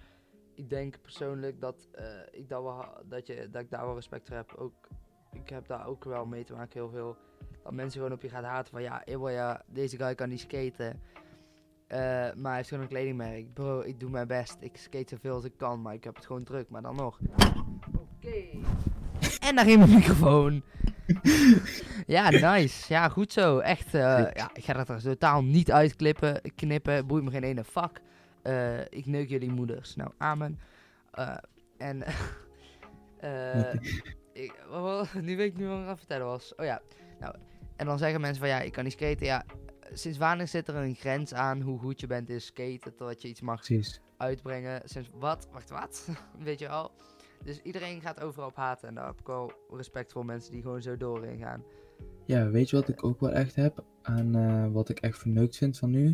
[0.55, 4.27] ik denk persoonlijk dat, eh, ik, dat, wel, dat, je, dat ik daar wel respect
[4.27, 4.53] voor heb.
[4.53, 4.87] Ook,
[5.31, 7.17] ik heb daar ook wel mee te maken heel veel.
[7.69, 10.39] Dat mensen gewoon op je gaan haten van, ja, Ewa, ja, deze guy kan niet
[10.39, 11.01] skaten.
[11.87, 11.99] Eh,
[12.35, 13.53] maar hij heeft gewoon een kledingmerk.
[13.53, 14.57] Bro, ik doe mijn best.
[14.59, 16.69] Ik skate zoveel als ik kan, maar ik heb het gewoon druk.
[16.69, 17.19] Maar dan nog.
[17.97, 18.43] Oké.
[19.39, 20.63] En daar ging mijn microfoon.
[22.15, 22.93] ja, nice.
[22.93, 23.59] Ja, goed zo.
[23.59, 23.93] Echt.
[23.93, 26.41] eh, ja, ik ga dat er totaal niet uitklippen.
[26.55, 27.07] Knippen.
[27.07, 28.01] Boeit me geen ene fuck.
[28.41, 29.95] Eh, ik neuk jullie moeders.
[29.95, 30.59] Nou, amen.
[31.77, 32.03] En.
[33.19, 33.73] eh,
[34.33, 34.53] ik,
[35.21, 36.55] nu weet ik niet wat ik aan het vertellen was.
[36.55, 36.81] Oh ja.
[37.19, 37.35] Nou,
[37.79, 39.25] en dan zeggen mensen van ja, ik kan niet skaten.
[39.25, 39.45] Ja,
[39.93, 42.95] sinds wanneer zit er een grens aan hoe goed je bent in skaten?
[42.95, 44.01] Totdat je iets mag Precies.
[44.17, 44.81] uitbrengen.
[44.85, 45.47] Sinds wat?
[45.51, 46.09] Wacht, wat?
[46.43, 46.91] Weet je wel?
[47.43, 48.87] Dus iedereen gaat overal op haten.
[48.87, 51.63] En daar heb ik wel respect voor mensen die gewoon zo doorin gaan.
[52.25, 53.83] Ja, weet je wat ik ook wel echt heb?
[54.01, 56.13] Aan eh, wat ik echt verneukt vind van nu?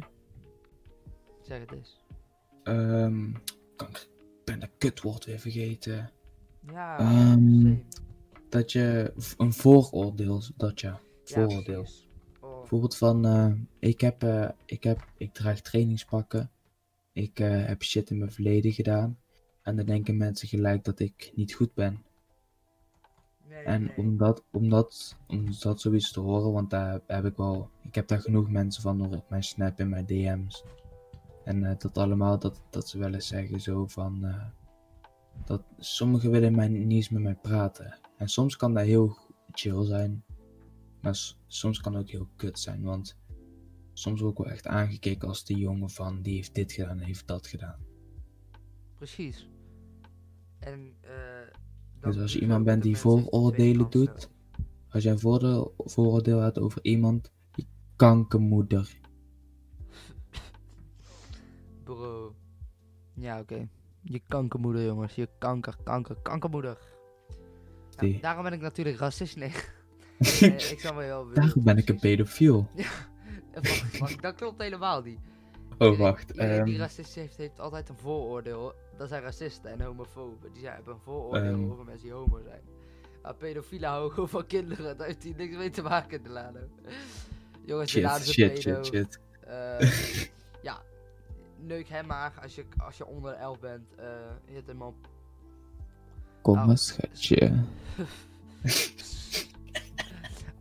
[1.41, 2.03] Zeg het eens.
[2.63, 3.31] Ehm,
[3.75, 4.01] kanker.
[4.33, 6.11] Ik ben dat kutwoord weer vergeten.
[6.71, 7.75] Ja, Ehm.
[8.49, 10.99] Dat je een vooroordeel, dat Ja,
[11.31, 11.85] vooroordeel.
[12.39, 16.51] Oh, Bijvoorbeeld van, eh, ik, heb, eh, ik, heb, ik draag trainingspakken.
[17.11, 19.17] Ik eh, heb shit in mijn verleden gedaan.
[19.61, 22.03] En dan denken mensen gelijk dat ik niet goed ben.
[23.47, 23.97] nee, En nee.
[23.97, 27.95] om dat, om, dat, om dat zoiets te horen, want daar heb ik wel, ik
[27.95, 30.63] heb daar genoeg mensen van door op mijn snap en mijn DM's.
[31.43, 34.35] En dat allemaal, dat, dat ze wel eens zeggen zo van,
[35.45, 37.97] dat sommigen willen mij niet eens met mij praten.
[38.17, 39.17] En soms kan dat heel
[39.51, 40.23] chill zijn,
[41.05, 43.17] maar soms kan het ook heel kut zijn, want
[43.93, 47.05] soms word ik wel echt aangekeken als die jongen van, die heeft dit gedaan en
[47.05, 47.79] heeft dat gedaan.
[48.95, 49.49] Precies.
[50.59, 51.11] En, eh.
[52.01, 54.29] Dus als je iemand bent de die vooroordelen doet,
[54.89, 55.19] als jij een
[55.77, 58.99] vooroordeel hebt over iemand, je kankermoeder.
[61.83, 62.35] Bro.
[63.13, 63.69] Ja, oké.
[64.01, 65.15] Je kankermoeder, jongens.
[65.15, 66.77] Je kanker, kanker, kankermoeder.
[67.97, 69.35] Nou, daarom ben ik natuurlijk racist.
[69.35, 69.51] Nee.
[70.19, 70.41] Eh,
[70.71, 72.67] ik wel heel Daarom ben ik een pedofiel.
[73.53, 75.19] Wacht, wacht, dat klopt helemaal niet.
[75.77, 76.29] Oh, wacht.
[76.31, 78.73] Iedereen die ehm, racist heeft, heeft altijd een vooroordeel.
[78.97, 80.51] Dat zijn racisten en homofoben.
[80.53, 81.71] Die zijn- hebben een vooroordeel Ehm.
[81.71, 82.61] over mensen die homo zijn.
[83.21, 84.97] Maar pedofielen houden gewoon van kinderen.
[84.97, 86.59] Daar heeft hij niks mee te maken, Delano.
[87.65, 88.83] Jongens, Delano shit, is een shit, pedo.
[88.83, 89.19] shit, shit.
[89.47, 89.91] Eh,
[90.61, 90.81] ja,
[91.59, 93.93] neuk hem maar als je, als je onder de 11 bent.
[93.95, 94.05] eh
[94.45, 94.95] hit hem op.
[96.41, 96.65] Kom Oh.
[96.65, 97.53] maar, schatje.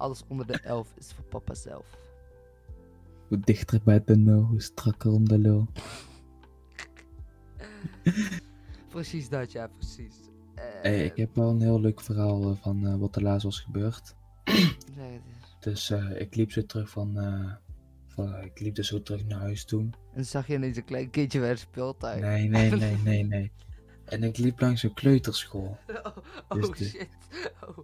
[0.05, 1.86] Alles onder de 11 is voor papa zelf.
[3.28, 5.66] Hoe dichter bij de nul, hoe strakker om de lul.
[8.90, 10.14] Precies dat, ja, precies.
[10.55, 13.44] Eh, Hey, ik heb wel een heel leuk verhaal eh, van eh, wat er laatst
[13.44, 14.14] was gebeurd.
[14.44, 15.57] zeg het eens.
[15.61, 17.14] Dus ik liep zo terug van,
[18.07, 18.40] van.
[18.42, 19.90] Ik liep dus zo terug naar huis toe.
[20.12, 22.20] En zag je ineens een klein kindje bij de speeltuin.
[22.20, 23.52] Nee, nee, nee, nee, nee.
[24.05, 25.78] En ik liep langs een kleuterschool.
[26.05, 26.16] oh,
[26.48, 27.09] oh Dus de- shit.
[27.68, 27.78] Oh.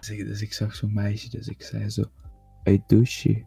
[0.00, 2.04] Dus ik, dus ik zag zo'n meisje, dus ik zei zo:
[2.62, 3.44] Hey douche,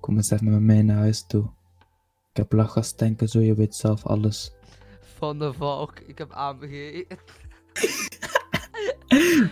[0.00, 1.50] kom eens even met me mee naar huis toe.
[2.30, 4.52] Ik heb lachgastanken, zo je weet zelf alles.
[5.00, 7.04] Van de Valk, ik heb AMG.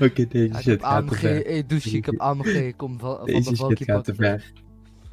[0.01, 1.45] Oké, deze Ja, ik shit heb gaat te AMG, ver.
[1.45, 2.76] hey douche, ik heb AMG.
[2.76, 4.53] Kom van, van Deze de Valkje shit gaat te ver.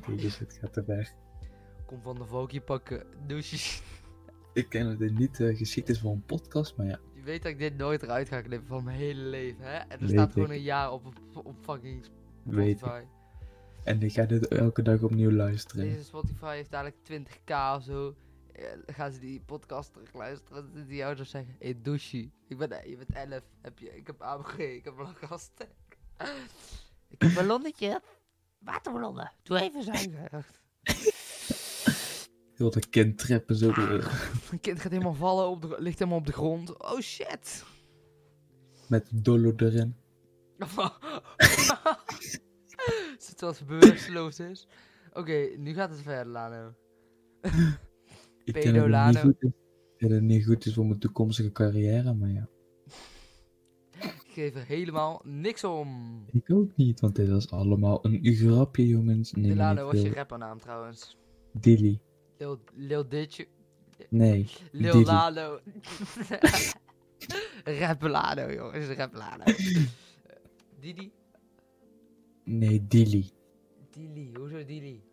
[0.07, 1.13] Deze shit gaat te ver.
[1.85, 3.03] Kom van de Valkje pakken.
[3.27, 3.81] Douche.
[4.53, 6.99] Ik ken dat dit niet uh, geschikt is voor een podcast, maar ja.
[7.27, 9.77] Weet dat ik dit nooit eruit ga knippen van mijn hele leven, hè?
[9.77, 10.57] En er Weet staat gewoon ik.
[10.57, 12.05] een jaar op, op, op fucking
[12.43, 12.77] Weet ik.
[12.77, 13.03] Spotify.
[13.83, 15.89] En ik ga dit elke dag opnieuw luisteren.
[15.89, 18.15] Deze Spotify heeft dadelijk 20k of zo.
[18.85, 20.73] Dan gaan ze die podcast terugluisteren.
[20.73, 22.29] Dan die ouders zeggen: Hé, hey, douche.
[22.47, 23.41] Ik ben, je bent 11.
[23.61, 24.57] Heb je, ik heb AMG.
[24.57, 25.67] Ik heb een gasten.
[27.07, 28.01] ik heb een ballonnetje.
[28.59, 29.31] Waterballonnen.
[29.43, 30.45] Doe even zuiver.
[32.57, 33.71] Heel dat kind trappen zo.
[34.49, 35.49] Mijn kind gaat helemaal vallen.
[35.49, 36.83] Op de, ligt helemaal op de grond.
[36.83, 37.65] Oh shit.
[38.87, 39.95] Met dollo erin.
[43.17, 44.67] Zit zoals bewusteloos is.
[45.13, 46.73] Oké, nu gaat het verder, Lano.
[48.43, 48.55] Ik
[49.17, 49.49] goed is.
[49.49, 52.47] Ik ken dat het niet goed is voor mijn toekomstige carrière, maar ja.
[53.99, 56.23] Ik geef er helemaal niks om.
[56.31, 59.31] Ik ook niet, want dit was allemaal een grapje, jongens.
[59.31, 61.17] Nee, Delano was je rappernaam trouwens.
[61.53, 61.99] Dilly.
[62.73, 63.47] Lil, Ditje.
[64.09, 64.49] Nee.
[64.71, 65.59] Lil Lalo.
[67.81, 68.87] Rappelado, jongens.
[68.87, 69.43] Rappelado.
[70.79, 71.11] Didi?
[72.43, 73.29] Nee, Dili.
[73.91, 75.03] Dili, hoezo Dili?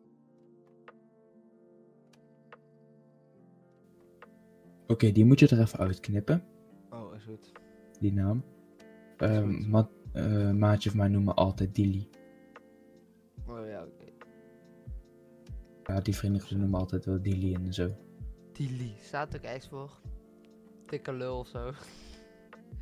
[4.87, 6.45] Oké, die moet je er even uitknippen.
[6.91, 7.53] Oh, is goed.
[8.01, 8.45] Die naam.
[9.17, 9.75] Ehm,
[10.13, 12.09] eh, Maatje van mij noemen altijd Dili.
[15.87, 17.97] Ja, die vrienden noemen me altijd wel Dilly en zo.
[18.53, 18.95] Tilly.
[19.01, 19.91] Staat ook echt voor?
[20.87, 21.73] Dikke lul of zo.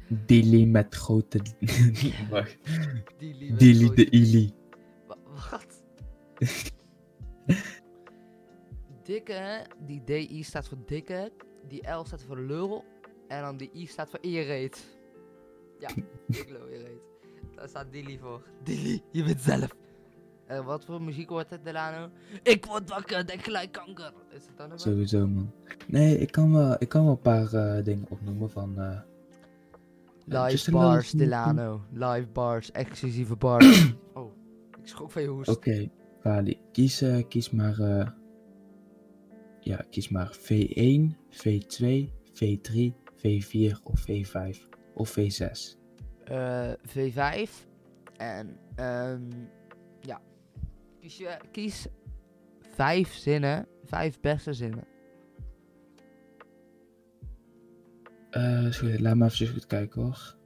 [0.09, 1.39] Dilly met grote...
[2.31, 2.59] Wacht.
[3.19, 4.53] Met grote- de Ili.
[5.07, 5.17] Wa-
[5.51, 5.83] Wat?
[9.05, 11.33] dikke, die DI staat voor dikke,
[11.69, 12.85] die L staat voor lul
[13.29, 14.97] en dan die I staat voor ereet.
[15.79, 15.89] Ja,
[16.41, 17.01] ik lul ereet.
[17.55, 18.43] Daar staat Dilly voor.
[18.63, 19.77] Dilly, je bent zelf.
[20.53, 22.11] En wat voor muziek hoort het, Delano?
[22.43, 24.13] Ik word wakker, denk gelijk kanker.
[24.31, 24.79] Is het dan wel?
[24.79, 25.53] Sowieso, man.
[25.87, 28.79] Nee, ik kan wel, ik kan wel een paar eh, dingen opnoemen van...
[28.79, 29.01] eh,
[30.25, 31.85] Live bars, Delano.
[31.93, 33.93] Live bars, exclusieve bars.
[34.15, 34.33] oh,
[34.81, 35.49] ik schrok van je hoest.
[35.49, 35.91] Oké,
[36.23, 37.79] Wally, kies, kies maar...
[37.79, 38.09] eh,
[39.61, 44.59] ja, kies maar V1, V2, V3, V4 of V5
[44.95, 45.77] of V6.
[46.25, 47.51] Eh, V5.
[48.17, 49.21] En ehm.
[51.03, 51.87] Kies, je, kies
[52.61, 54.85] vijf zinnen, vijf beste zinnen.
[58.31, 60.37] Eh, goed, laat me even goed kijken hoor.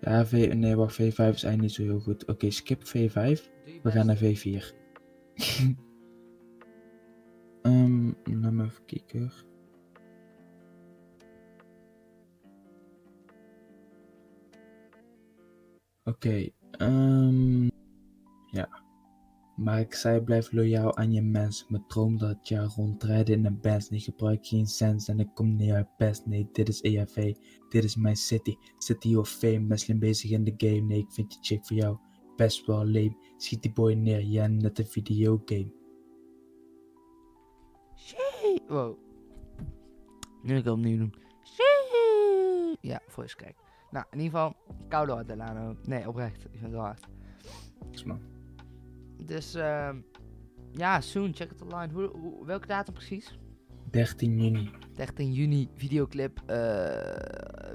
[0.00, 2.26] Ja, v, nee, wacht, V5 is eigenlijk niet zo heel goed.
[2.26, 3.40] Oké, skip V5.
[3.82, 4.74] We gaan naar V4.
[7.62, 9.32] Ehm, laat me even kijken.
[16.04, 17.64] Oké, ehm,
[18.46, 18.82] ja.
[19.56, 21.66] Maar ik zei blijf loyaal aan je mens.
[21.68, 23.88] Mijn droom dat je rondrijden in een Benz.
[23.88, 26.26] Nee, gebruik geen sens en ik kom niet uit best.
[26.26, 27.34] Nee, dit is EFV.
[27.68, 28.56] Dit is mijn city.
[28.78, 29.76] City of fame.
[29.76, 30.80] Slim bezig in de game.
[30.80, 31.98] Nee, ik vind die chick voor jou
[32.36, 33.16] best wel lame.
[33.36, 35.72] Schiet die boy neer, ja, net een videogame.
[38.68, 38.98] Wow.
[40.42, 41.14] Nu ik opnieuw doen.
[42.80, 43.63] Ja, voice crack.
[43.94, 44.56] Nou, in ieder geval,
[44.88, 45.76] koude hard Delano.
[45.82, 46.44] Nee, oprecht.
[46.44, 47.06] Ik vind het wel hard.
[48.04, 48.20] Man.
[49.26, 49.96] Dus, ehm
[50.72, 51.92] ja, soon, check it online.
[51.92, 53.38] Hoe, hoe, welke datum precies?
[53.90, 54.70] 13 juni.
[54.94, 56.40] 13 juni, videoclip.
[56.46, 56.56] eh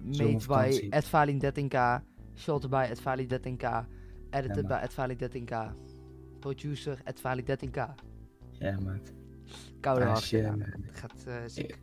[0.03, 0.89] made by Zomervakantie.
[0.89, 2.03] Edvalin13k.
[2.35, 3.85] Shot by Edvalin13k.
[4.29, 5.73] Edited Ja, by Edvalin13k.
[6.39, 7.93] Producer Edvalin13k.
[8.51, 9.13] Ja, maat.
[9.79, 10.55] Koude shit, ja.
[10.91, 11.79] gaat eh, ziek.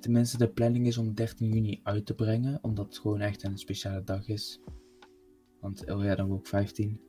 [0.00, 2.58] Tenminste, de planning is om 13 juni uit te brengen.
[2.62, 4.60] Omdat het gewoon echt een speciale dag is.
[5.60, 7.00] Want oh ja, dan word ik 15.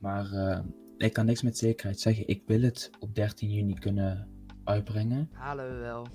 [0.00, 0.60] Maar eh,
[0.96, 2.28] ik kan niks met zekerheid zeggen.
[2.28, 4.28] Ik wil het op 13 juni kunnen
[4.64, 5.28] uitbrengen.
[5.32, 6.06] Halen we wel.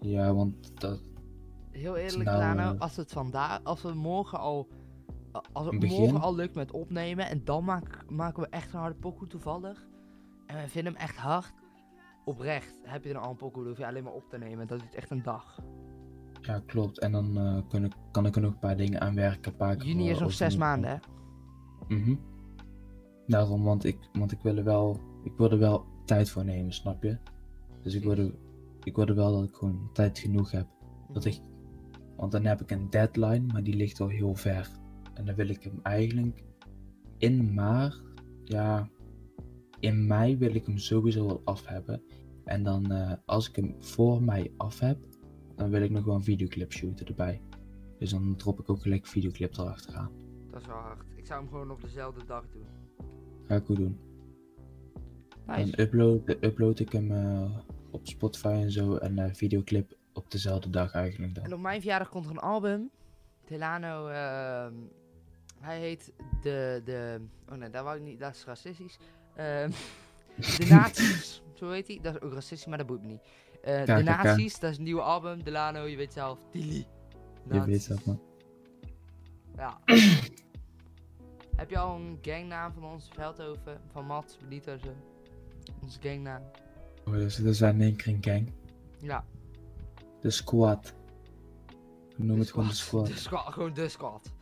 [0.00, 1.00] Ja, want dat,
[1.70, 4.68] Heel eerlijk, nou, Lano, eh, als het vandaag, als we morgen al,
[5.52, 6.00] als het begin?
[6.00, 9.86] morgen al lukt met opnemen en dan maak- maken we echt een harde pokoe toevallig
[10.46, 11.52] en we vinden hem echt hard,
[12.24, 15.10] oprecht, heb je een dan hoef je alleen maar op te nemen, dat duurt echt
[15.10, 15.58] een dag.
[16.40, 16.98] ja, klopt.
[16.98, 19.52] En dan eh, kun ik, kan ik er nog een paar dingen aan werken.
[19.52, 20.96] Een paar Juni is nog zes de- maanden, hè?
[21.96, 22.14] Mhm.
[23.26, 26.72] Daarom, want ik, want ik wil er wel, ik wil er wel tijd voor nemen,
[26.72, 27.18] snap je?
[27.82, 28.34] Dus ik wil, er,
[28.82, 30.66] ik wil er wel dat ik gewoon tijd genoeg heb.
[31.12, 31.40] Dat ik,
[32.16, 34.68] want dan heb ik een deadline, maar die ligt al heel ver.
[35.14, 36.44] En dan wil ik hem eigenlijk
[37.18, 38.02] in maart,
[38.44, 38.88] ja,
[39.80, 42.02] in mei wil ik hem sowieso wel af hebben.
[42.44, 44.98] En dan, eh, als ik hem voor mei af heb,
[45.56, 47.40] dan wil ik nog wel een videoclip shooten erbij.
[47.98, 50.10] Dus dan drop ik ook gelijk een videoclip erachteraan.
[50.50, 51.04] Dat is wel hard.
[51.16, 52.66] Ik zou hem gewoon op dezelfde dag doen.
[53.46, 53.98] Ga ik ook doen.
[55.46, 55.76] Nice.
[55.76, 57.58] Dan upload, upload ik hem eh,
[57.90, 61.44] op Spotify en zo en een videoclip op dezelfde dag eigenlijk dan.
[61.44, 62.90] En op mijn verjaardag komt er een album.
[63.46, 64.74] Delano, ehm,
[65.60, 66.12] hij heet
[66.42, 68.98] de, de, oh nee, daar wou ik niet, dat is racistisch.
[69.34, 69.70] Ehm,
[70.58, 71.98] de Nazi's, heet hij.
[72.02, 73.22] Dat is ook racistisch, maar dat boeit me niet.
[73.62, 74.02] Eh, de.
[74.02, 75.42] Nazi's, dat is een nieuwe album.
[75.42, 76.86] Delano, je weet zelf, Tilly.
[77.50, 78.20] Je weet dat man.
[79.56, 79.78] Ja.
[81.56, 83.80] Heb je al een gangnaam van ons Veldhoven?
[83.92, 84.94] Van Mats, Benito zo?
[85.82, 86.42] Onze gangnaam.
[87.06, 88.52] Oh, dus er zijn in één keer een gang.
[89.00, 89.24] Ja.
[90.20, 90.94] De squad.
[92.16, 93.06] We noemen het gewoon de squad.
[93.06, 94.32] De squad, gewoon de squad.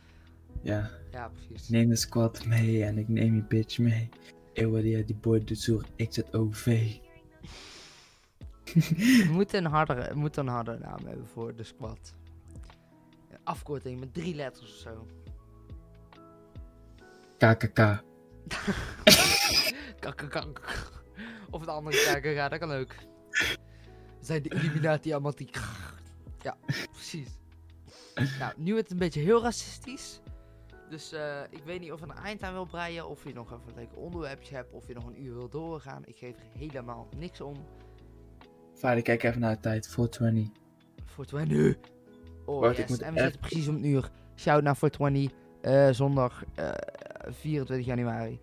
[0.63, 1.69] Ja, Ja, precies.
[1.69, 4.09] neem de squad mee en ik neem je bitch mee.
[4.53, 6.65] Eeuwen die, boy doet zo XZOV.
[6.65, 7.01] We
[9.31, 12.15] moeten een hardere, we moeten een hardere naam hebben voor de squad.
[13.29, 15.07] Een afkorting met drie letters of zo.
[17.39, 18.03] KKK.
[20.01, 20.61] Kakakak.
[21.51, 22.95] Of het andere ja, dat kan ook.
[24.19, 25.51] We zijn de Illuminati allemaal die...
[26.43, 26.57] Ja,
[26.91, 27.29] precies.
[28.39, 30.21] Nou, nu het een beetje heel racistisch.
[30.91, 33.47] Dus eh, ik weet niet of je een eind aan wil breien, of je nog
[33.53, 36.03] even een leuk onderwerpje hebt, of je nog een uur wil doorgaan.
[36.07, 37.57] Ik geef er helemaal niks om.
[38.75, 39.89] Vader, kijk even naar de tijd.
[39.89, 40.49] 420.
[41.05, 41.77] Voor 20.
[42.45, 44.11] Oh Wacht, yes, en we even- zitten precies om een uur.
[44.37, 46.73] Shout naar 420, eh zondag eh,
[47.29, 48.41] 24 januari.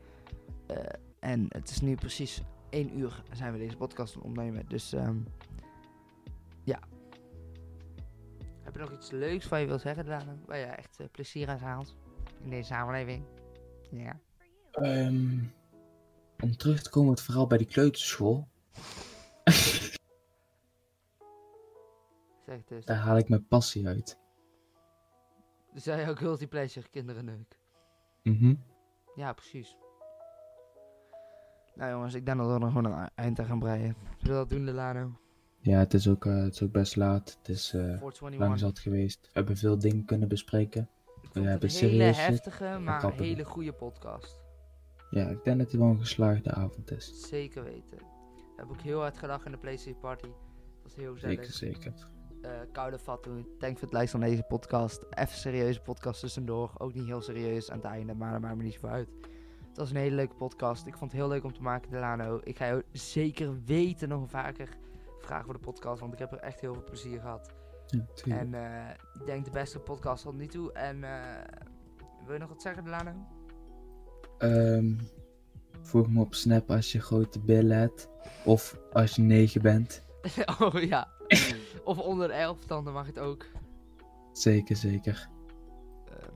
[1.19, 4.65] En het is nu precies 1 uur zijn we deze podcast aan het opnemen.
[4.67, 5.17] Dus ehm,
[6.63, 6.79] ja.
[8.63, 10.35] Heb je nog iets leuks wat je wilt zeggen, Dana?
[10.45, 11.95] Waar je echt plezier aan haalt
[12.43, 13.23] in deze samenleving?
[13.91, 14.19] Ja.
[14.71, 15.39] Ehm,
[16.39, 18.47] om terug te komen op het verhaal bij die kleuterschool.
[22.45, 22.85] Zeg het eens.
[22.85, 24.17] Daar haal ik mijn passie uit.
[25.73, 27.59] Dus jij ook guilty pleasure, kinderen neuk.
[28.23, 28.55] Mhm.
[29.15, 29.77] Ja, precies.
[31.75, 33.95] Nou jongens, ik denk dat we er gewoon een e- eind aan gaan breien.
[34.17, 35.19] Zullen we dat doen, Delano?
[35.59, 37.37] Ja, het is, ook, eh, het is ook best laat.
[37.37, 38.39] Het is 421.
[38.39, 39.21] lang zat geweest.
[39.21, 40.89] We hebben veel dingen kunnen bespreken.
[41.27, 44.41] Ik vond Ja, het bij een hele heftige, maar een hele goede podcast.
[45.09, 47.27] Ja, ik denk dat het wel een geslaagde avond is.
[47.27, 47.97] Zeker weten.
[47.97, 50.25] We hebben ook heel hard gelachen in de PlayStation Party.
[50.27, 51.75] Dat was heel Zeker, gezellig.
[51.75, 51.93] zeker.
[52.41, 55.05] Eh koude Fatu, dank voor het luisteren naar deze podcast.
[55.09, 56.71] Even serieuze podcast tussendoor.
[56.77, 59.07] Ook niet heel serieus aan het einde, maar dat maakt me niet zo uit.
[59.67, 60.87] Het was een hele leuke podcast.
[60.87, 62.39] Ik vond het heel leuk om te maken, Delano.
[62.43, 64.69] Ik ga jou zeker weten nog vaker
[65.19, 67.53] vragen voor de podcast, want ik heb er echt heel veel plezier gehad.
[67.87, 68.37] Ja.
[68.37, 70.71] En eh, ik denk de beste podcast tot nu toe.
[70.71, 71.43] En eh,
[72.25, 73.11] wil je nog wat zeggen, Delano?
[74.37, 74.93] Ehm,
[75.81, 78.09] voeg me op Snap als je grote billen hebt.
[78.45, 80.03] Of als je 9 bent.
[80.59, 81.07] oh ja.
[81.83, 83.45] of onder de 11, dan, mag het ook.
[84.31, 85.29] Zeker, zeker.
[86.05, 86.31] Ehm,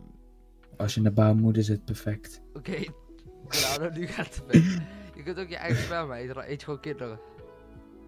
[0.78, 2.42] Als je in de baarmoeder zit, perfect.
[2.54, 2.78] Oké,
[3.50, 4.80] Delano, nu gaat het.
[5.16, 7.20] Je kunt ook je eigen sperma eten, eet gewoon kinderen.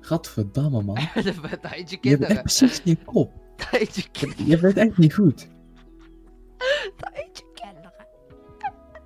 [0.05, 0.95] Gadverdamme, man.
[1.13, 3.31] je Je bent echt precies in je kop.
[3.55, 4.45] Dan eet je kinderen.
[4.45, 5.47] Je bent echt niet goed.
[6.97, 7.91] Dan eet je kinderen.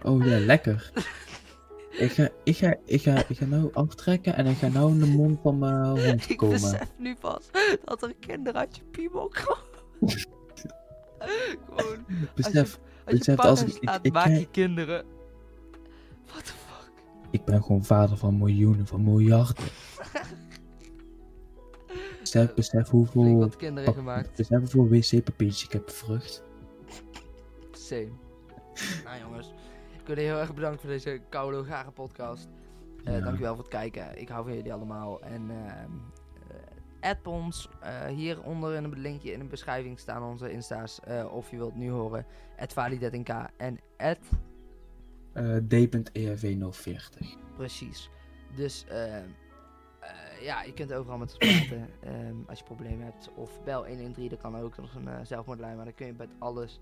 [0.04, 0.92] Oh ja, lekker.
[1.92, 5.00] Ik ga, ik, ga, ik, ga, ik ga nou aftrekken en ik ga nou in
[5.00, 6.54] de mond van mijn hond Ik komen.
[6.62, 7.50] besef nu pas
[7.86, 10.16] dat er kinderen uit je piemel komen.
[11.76, 15.06] Gewoon, Besef, als je ik- ik- staat, ik maak je kinderen.
[16.26, 16.92] What the fuck?
[17.32, 19.64] ik ben gewoon vader van miljoenen, van miljarden.
[22.32, 24.36] Besef, besef hoeveel, wat kinderen gemaakt.
[24.36, 26.44] besef hoeveel wc-papiertjes ik heb bevrucht.
[27.72, 28.10] Same.
[29.06, 29.48] nou jongens,
[29.94, 32.48] ik wil jullie heel erg bedanken voor deze koude gare podcast.
[33.04, 33.20] Eh Ja.
[33.20, 34.20] Dankjewel voor het kijken.
[34.22, 35.22] Ik hou van jullie allemaal.
[35.22, 37.70] En eh, add ons.
[37.82, 41.00] eh, hieronder in een linkje in de beschrijving staan onze insta's.
[41.04, 42.26] eh, of je wilt nu horen.
[42.58, 44.20] At Vali13k en at
[45.34, 47.26] Eh D.ERV040.
[47.56, 48.10] precies.
[48.56, 49.28] Dus ehm,
[50.00, 53.30] eh, ja, je kunt overal met ons praten ehm, als je problemen hebt.
[53.36, 54.76] Of bel 113, dat kan ook.
[54.76, 56.80] Dat is een eh, zelfmoordlijn, maar dan kun je bij alles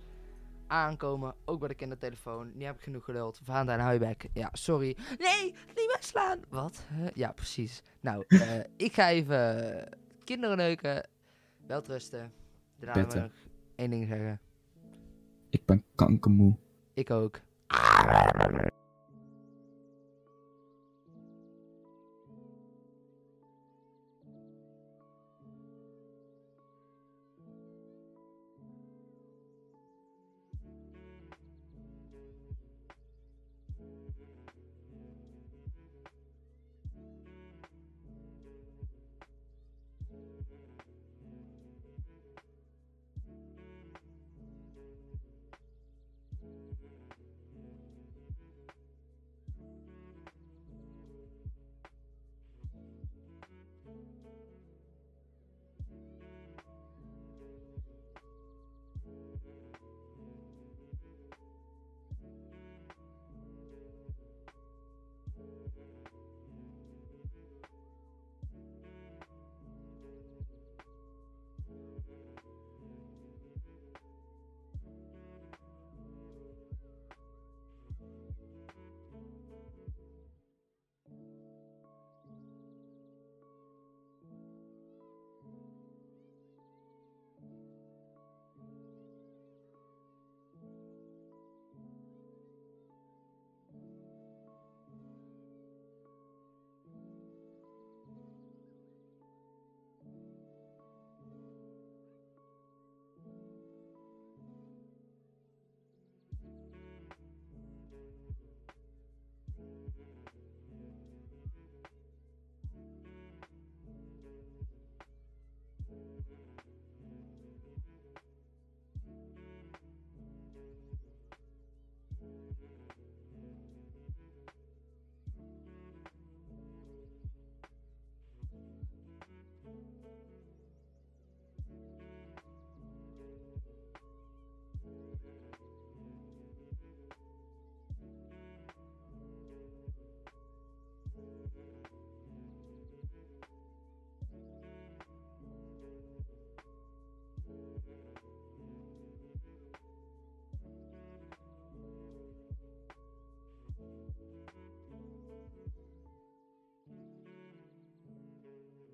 [0.67, 1.35] aankomen.
[1.45, 2.51] Ook bij de kindertelefoon.
[2.53, 3.41] Nu heb ik genoeg geduld.
[3.47, 4.29] En Huibek.
[4.33, 4.97] Ja, sorry.
[5.19, 5.43] Nee,
[5.75, 6.39] niet wegslaan.
[6.49, 6.87] Wat?
[6.95, 7.07] Huh?
[7.13, 7.81] Ja, precies.
[7.99, 9.89] Nou, eh, ik ga even
[10.23, 11.07] kinderen neuken.
[11.67, 12.31] Wel trusten.
[12.79, 13.21] Daarna Petten.
[13.21, 13.31] nog
[13.75, 14.39] één ding zeggen.
[15.49, 16.55] Ik ben kankermoe.
[16.93, 17.41] Ik ook.